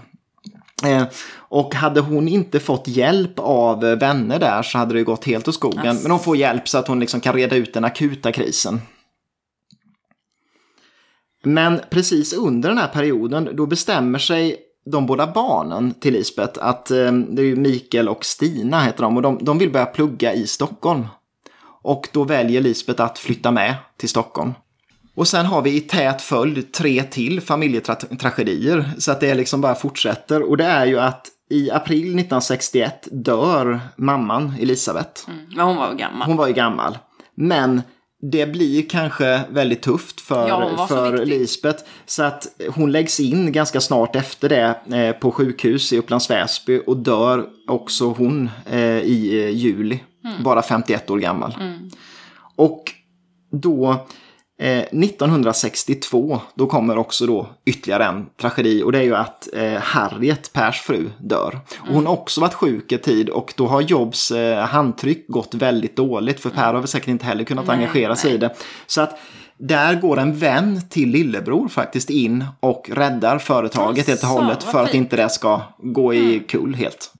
[0.85, 1.03] Eh,
[1.35, 5.55] och hade hon inte fått hjälp av vänner där så hade det gått helt åt
[5.55, 5.87] skogen.
[5.87, 6.03] Alltså.
[6.03, 8.81] Men hon får hjälp så att hon liksom kan reda ut den akuta krisen.
[11.43, 16.91] Men precis under den här perioden då bestämmer sig de båda barnen till Lisbeth att
[16.91, 20.33] eh, det är ju Mikael och Stina heter de och de, de vill börja plugga
[20.33, 21.07] i Stockholm.
[21.81, 24.53] Och då väljer Lisbeth att flytta med till Stockholm.
[25.19, 28.91] Och sen har vi i tät följd tre till familjetragedier.
[28.97, 30.49] Så att det liksom bara fortsätter.
[30.49, 35.29] Och det är ju att i april 1961 dör mamman Elisabeth.
[35.29, 36.27] Mm, men hon var ju gammal.
[36.27, 36.97] Hon var ju gammal.
[37.35, 37.81] Men
[38.31, 41.83] det blir kanske väldigt tufft för, ja, för Lisbeth.
[42.05, 46.81] Så att hon läggs in ganska snart efter det eh, på sjukhus i Upplands Väsby
[46.87, 49.99] och dör också hon eh, i eh, juli.
[50.25, 50.43] Mm.
[50.43, 51.55] Bara 51 år gammal.
[51.59, 51.89] Mm.
[52.55, 52.83] Och
[53.51, 54.05] då
[54.59, 59.73] 1962, eh, då kommer också då ytterligare en tragedi och det är ju att eh,
[59.73, 61.59] Harriet, Pers fru, dör.
[61.79, 65.53] Och hon har också varit sjuk en tid och då har Jobs eh, handtryck gått
[65.53, 68.55] väldigt dåligt för Per har väl säkert inte heller kunnat nej, engagera sig i det.
[68.87, 69.19] Så att
[69.57, 74.83] där går en vän till lillebror faktiskt in och räddar företaget helt och hållet för
[74.83, 76.43] att inte det ska gå i mm.
[76.43, 77.13] kull helt.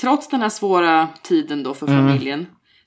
[0.00, 2.06] Trots den här svåra tiden då för mm.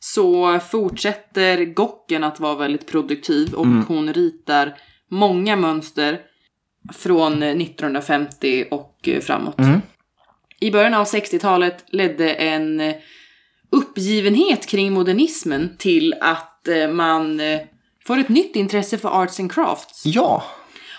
[0.06, 3.86] Så fortsätter Gocken att vara väldigt produktiv och mm.
[3.88, 4.78] hon ritar
[5.12, 6.22] många mönster
[6.94, 9.60] från 1950 och framåt.
[9.60, 9.82] Mm.
[10.60, 12.94] I början av 60-talet ledde en
[13.70, 17.62] uppgivenhet kring modernismen till att eh, man eh,
[18.06, 20.02] får ett nytt intresse för arts and crafts.
[20.06, 20.44] Ja,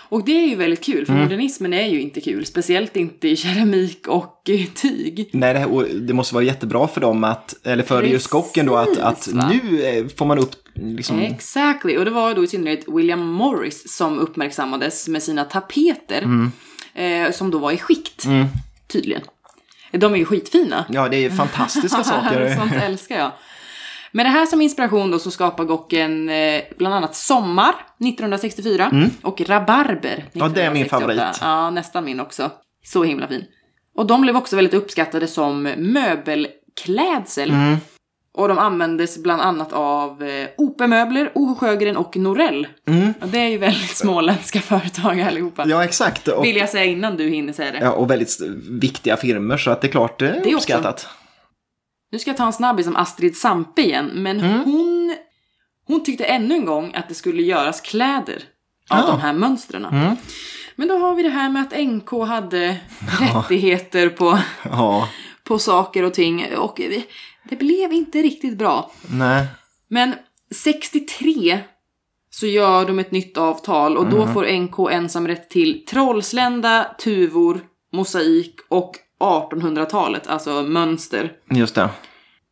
[0.09, 1.23] och det är ju väldigt kul, för mm.
[1.23, 2.45] modernismen är ju inte kul.
[2.45, 4.41] Speciellt inte i keramik och
[4.75, 5.29] tyg.
[5.31, 8.65] Nej, det, här, det måste vara jättebra för dem, att, eller för Precis, just kocken
[8.65, 11.19] då, att, att nu eh, får man upp Liksom...
[11.19, 16.21] Exactly, och det var då i synnerhet William Morris som uppmärksammades med sina tapeter.
[16.21, 16.51] Mm.
[16.93, 18.45] Eh, som då var i skikt, mm.
[18.87, 19.21] tydligen.
[19.91, 20.85] De är ju skitfina.
[20.89, 22.55] Ja, det är fantastiska saker.
[22.55, 23.31] Sånt älskar jag.
[24.17, 29.09] Med det här som inspiration då så skapar Gocken eh, bland annat Sommar 1964 mm.
[29.21, 30.39] och Rabarber 1968.
[30.39, 31.37] Ja, det är min favorit.
[31.41, 32.51] Ja, nästan min också.
[32.83, 33.43] Så himla fin.
[33.95, 37.49] Och de blev också väldigt uppskattade som möbelklädsel.
[37.49, 37.77] Mm.
[38.33, 41.55] Och de användes bland annat av eh, OP-möbler, O.
[41.59, 42.67] Sjögren och Norell.
[42.87, 43.13] Mm.
[43.21, 45.65] Och det är ju väldigt småländska företag allihopa.
[45.67, 46.27] Ja, exakt.
[46.27, 47.79] Och, Vill jag säga innan du hinner säga det.
[47.81, 50.93] Ja, och väldigt viktiga firmer så att det är klart det är, det är uppskattat.
[50.93, 51.26] Också.
[52.11, 54.63] Nu ska jag ta en snabbis om Astrid Sampe igen, men Mm.
[54.63, 55.15] hon,
[55.87, 58.43] hon tyckte ännu en gång att det skulle göras kläder
[58.89, 59.07] av Ja.
[59.07, 59.85] de här mönstren.
[59.85, 60.15] Mm.
[60.75, 62.77] Men då har vi det här med att NK hade
[63.19, 65.09] rättigheter på, Ja,
[65.43, 67.03] på saker och ting och det,
[67.49, 68.91] det blev inte riktigt bra.
[69.09, 69.45] nej.
[69.87, 70.13] Men
[70.55, 71.59] 63
[72.29, 74.15] så gör de ett nytt avtal och Mm.
[74.17, 77.59] då får NK ensamrätt till Trollslända, tuvor,
[77.93, 81.31] mosaik och 1800-talet, alltså mönster.
[81.51, 81.89] Just det.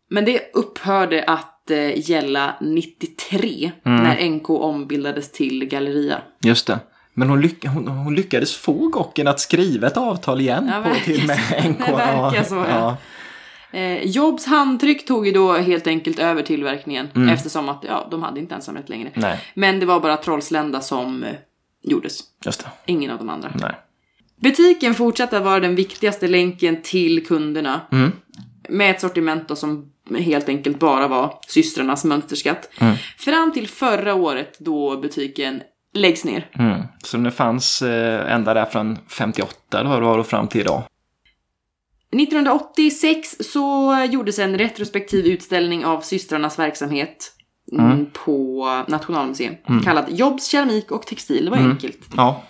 [0.09, 4.03] Men det upphörde att eh, gälla 93 Mm.
[4.03, 6.21] när NK ombildades till Galleria.
[6.41, 6.79] Just det.
[7.13, 10.95] Men hon, lyck hon, hon lyckades få Gocken att skriva ett avtal igen Ja, på
[11.05, 11.37] till med.
[11.69, 11.77] NK.
[11.87, 12.97] Det verkar så, ja.
[13.71, 18.39] Eh, Jobs handtryck tog ju då helt enkelt över tillverkningen eftersom att ja, de hade
[18.39, 19.09] inte ensamrätt längre.
[19.09, 19.21] Mm.
[19.29, 21.29] Nej, Men det var bara Trollslända som eh,
[21.83, 22.19] gjordes.
[22.85, 23.51] Ingen av de andra.
[23.55, 23.75] Nej.
[24.41, 27.81] Butiken fortsatte att vara den viktigaste länken till kunderna.
[27.91, 28.11] Mm.
[28.69, 32.69] Med ett sortiment som helt enkelt bara var systrarnas mönsterskatt.
[32.79, 32.95] Mm.
[33.17, 35.61] Fram till förra året då butiken
[35.93, 36.49] läggs ner.
[36.53, 36.81] Mm.
[37.03, 40.83] Så det fanns eh, ända där från 58 då, då, då fram till idag.
[42.11, 47.31] 1986 så gjordes en retrospektiv utställning av systrarnas verksamhet
[47.71, 48.05] mm.
[48.25, 49.55] på Nationalmuseum.
[49.83, 51.45] Kallad Jobs, keramik och textil.
[51.45, 51.99] Det var enkelt.
[52.17, 52.43] Ja.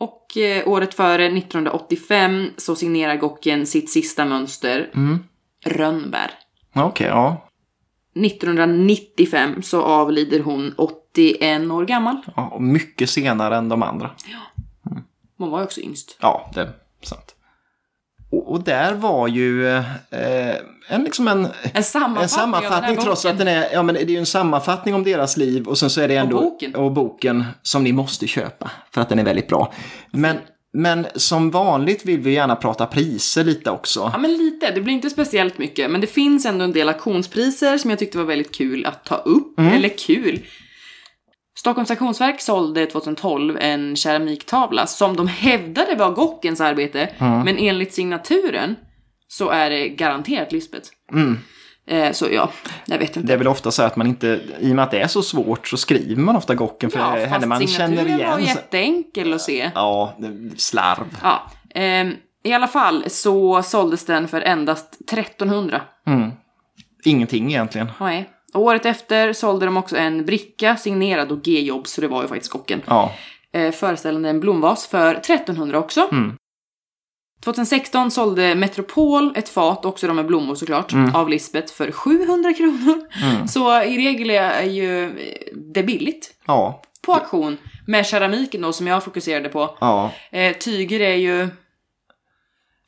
[0.00, 5.18] Och eh, året före, 1985, så signerar Gocken sitt sista mönster, Mm.
[5.64, 6.30] Rönnbär.
[6.74, 7.46] Okej, ja.
[8.14, 12.16] 1995 så avlider hon 81 år gammal.
[12.36, 12.48] ja.
[12.48, 14.10] och Mycket senare än de andra.
[15.38, 16.16] Hon var ju också yngst.
[16.20, 16.72] Ja, det är
[17.02, 17.34] sant.
[18.30, 19.84] Och, och där var ju eh,
[20.88, 24.06] en, liksom en, En sammanfattning, en sammanfattning trots att den är, ja men det är
[24.06, 26.74] ju en sammanfattning om deras liv och sen så är det ändå, boken.
[26.74, 29.72] och boken som ni måste köpa för att den är väldigt bra.
[30.10, 30.36] Men,
[30.72, 34.10] men som vanligt vill vi gärna prata priser lite också.
[34.12, 34.70] Ja, men lite.
[34.70, 38.18] Det blir inte speciellt mycket, men det finns ändå en del auktionspriser som jag tyckte
[38.18, 39.58] var väldigt kul att ta upp.
[39.58, 39.72] Mm.
[39.72, 40.40] Eller kul.
[41.58, 47.40] Stockholms Auktionsverk sålde 2012 en keramiktavla som de hävdade var Gockens arbete, Mm.
[47.40, 48.76] men enligt signaturen
[49.28, 50.88] så är det garanterat Lisbeth.
[51.12, 51.38] Mm.
[51.86, 52.50] Eh, så ja,
[52.86, 53.26] jag vet inte.
[53.26, 55.22] Det är väl ofta så att man inte, i och med att det är så
[55.22, 58.18] svårt så skriver man ofta Gocken för ja, det är henne fast man känner signaturen
[58.20, 58.30] igen.
[58.30, 59.70] var så- jätteenkel att se.
[59.74, 60.18] Ja,
[60.56, 61.16] slarv.
[61.22, 65.80] Ja, ehm, I alla fall så såldes den för endast 1300.
[66.06, 66.30] Mm.
[67.04, 67.90] Ingenting egentligen.
[68.00, 68.30] Nej.
[68.54, 72.52] Året efter sålde de också en bricka signerad och G-jobb, så det var ju faktiskt
[72.52, 72.82] kocken.
[72.86, 73.12] Ja.
[73.52, 76.08] Eh, föreställande en blomvas för 1300 också.
[76.12, 76.34] Mm.
[77.44, 81.14] 2016 sålde Metropol ett fat, också de med blommor såklart, Mm.
[81.14, 83.06] av Lisbeth för 700 kronor.
[83.48, 85.12] Så i regel är ju
[85.72, 86.34] det billigt.
[86.46, 86.82] Ja.
[87.06, 87.56] På auktion.
[87.86, 89.76] Med keramiken då som jag fokuserade på.
[89.80, 90.10] Ja.
[90.30, 91.48] Eh, tyger är ju...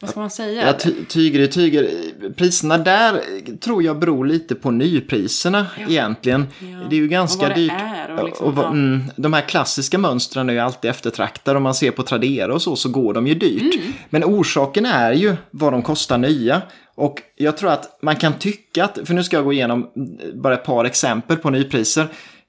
[0.03, 0.67] Vad ska man säga?
[0.67, 1.89] Ja, ty- tyger är tyger.
[2.37, 3.21] Priserna där
[3.61, 6.47] tror jag beror lite på nypriserna egentligen.
[6.91, 7.73] Det är ju ganska Och vad det dyrt.
[7.73, 8.71] är och liksom, och vad- ja.
[8.71, 11.57] mm, de här klassiska mönstren är ju alltid eftertraktade.
[11.57, 13.75] Om man ser på Tradera och så, så går de ju dyrt.
[13.75, 13.93] Mm.
[14.11, 16.63] Men orsaken är ju vad de kostar nya.
[16.95, 19.91] Och jag tror att man kan tycka att, för nu ska jag gå igenom
[20.35, 22.07] bara ett par exempel på nypriser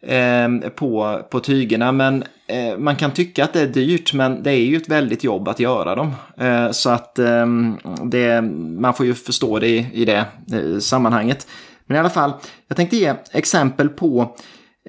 [0.07, 1.91] eh, på, på tygerna.
[1.91, 5.23] Men eh, man kan tycka att det är dyrt, men det är ju ett väldigt
[5.23, 6.11] jobb att göra dem.
[6.37, 7.45] Eh, så att eh,
[8.03, 8.41] det,
[8.79, 11.47] man får ju förstå det i, i det eh, sammanhanget.
[11.85, 12.33] Men i alla fall,
[12.67, 14.35] jag tänkte ge exempel på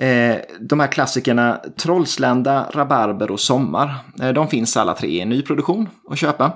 [0.01, 3.95] Eh, de här klassikerna Trollslända, Rabarber och Sommar.
[4.23, 6.53] Eh, de finns alla tre i nyproduktion att köpa.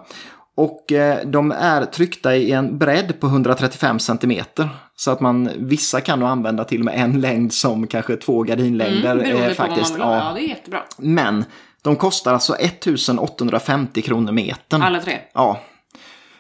[0.57, 4.33] Och eh, de är tryckta i en bredd på 135 cm.
[5.01, 8.43] Så att man, vissa kan nog använda till och med en längd som kanske två
[8.43, 9.13] gardinlängder.
[9.13, 9.95] Mm, beroende eh, på vad man faktiskt.
[9.95, 10.17] vill ha.
[10.17, 10.29] Ja.
[10.29, 10.83] Ja, det är jättebra.
[10.97, 11.45] Men
[11.83, 14.83] de kostar alltså 1850 kronor metern.
[14.83, 15.19] Alla tre.
[15.33, 15.61] Ja.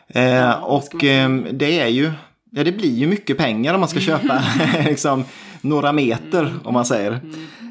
[0.08, 2.12] Eh, ska och eh, det är ju,
[2.50, 4.42] ja det blir ju mycket pengar om man ska köpa
[4.84, 5.24] liksom,
[5.60, 7.12] några meter om man säger.
[7.12, 7.18] Eh,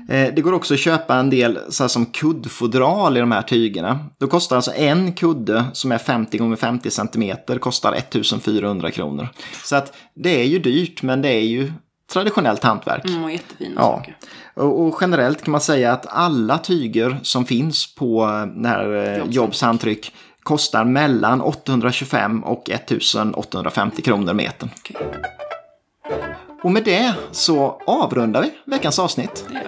[0.08, 4.00] det går också att köpa en del så här, som kuddfodral i de här tygerna.
[4.20, 9.28] Då kostar alltså en kudde som är 50 x 50 cm kostar 1400 kronor.
[9.64, 11.72] Så att det är ju dyrt men det är ju
[12.14, 13.06] traditionellt hantverk.
[13.06, 13.82] Mm, och jättefina Ja.
[13.98, 14.18] saker.
[14.54, 19.18] Och, och generellt kan man säga att alla tyger som finns på eh, det här
[19.20, 24.70] eh, Jobs handtryck kostar mellan 825 och 1850 kronor metern.
[24.80, 24.96] Okej,
[26.68, 29.46] Och med det så avrundar vi veckans avsnitt.
[29.50, 29.68] det gör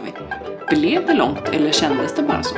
[0.70, 0.76] vi.
[0.80, 2.56] Blev det långt eller kändes det bara så?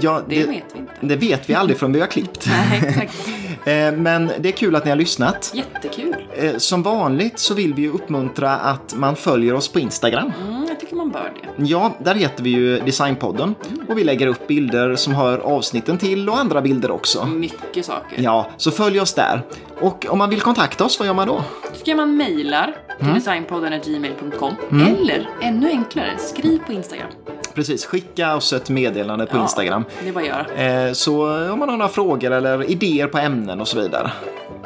[0.00, 0.92] Ja, Det vet vi inte.
[1.00, 2.46] det vet vi aldrig förrän vi har klippt.
[2.46, 3.28] Nej, exakt.
[3.66, 5.52] Eh, Men det är kul att ni har lyssnat.
[5.54, 6.14] Jättekul.
[6.36, 10.32] Eh, Som vanligt så vill vi ju uppmuntra att man följer oss på Instagram.
[10.48, 11.64] Mm, jag tycker man bör det.
[11.64, 13.54] Ja, där heter vi ju Designpodden
[13.88, 17.26] och vi lägger upp bilder som hör avsnitten till och andra bilder också.
[17.26, 18.22] Mycket saker.
[18.22, 19.42] Ja, så följ oss där.
[19.80, 21.42] Och om man vill kontakta oss, vad gör man då?
[21.74, 23.14] Ska man mejlar Mm.
[23.14, 27.08] till designpodden.gmail.com eller ännu enklare, skriv på Instagram.
[27.56, 29.84] Precis, skicka oss ett meddelande på Ja, Instagram.
[30.02, 30.26] Det är bara att
[30.56, 30.86] göra.
[30.86, 34.12] Eh, Så om man har några frågor eller idéer på ämnen och så vidare.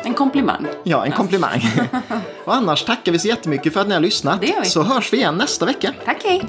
[0.05, 0.66] En komplimang.
[0.82, 1.62] Ja, en komplimang.
[2.45, 4.41] och annars tackar vi så jättemycket för att ni har lyssnat.
[4.41, 4.66] Det gör vi.
[4.66, 5.93] Så hörs vi igen nästa vecka.
[6.05, 6.43] Tack, hej!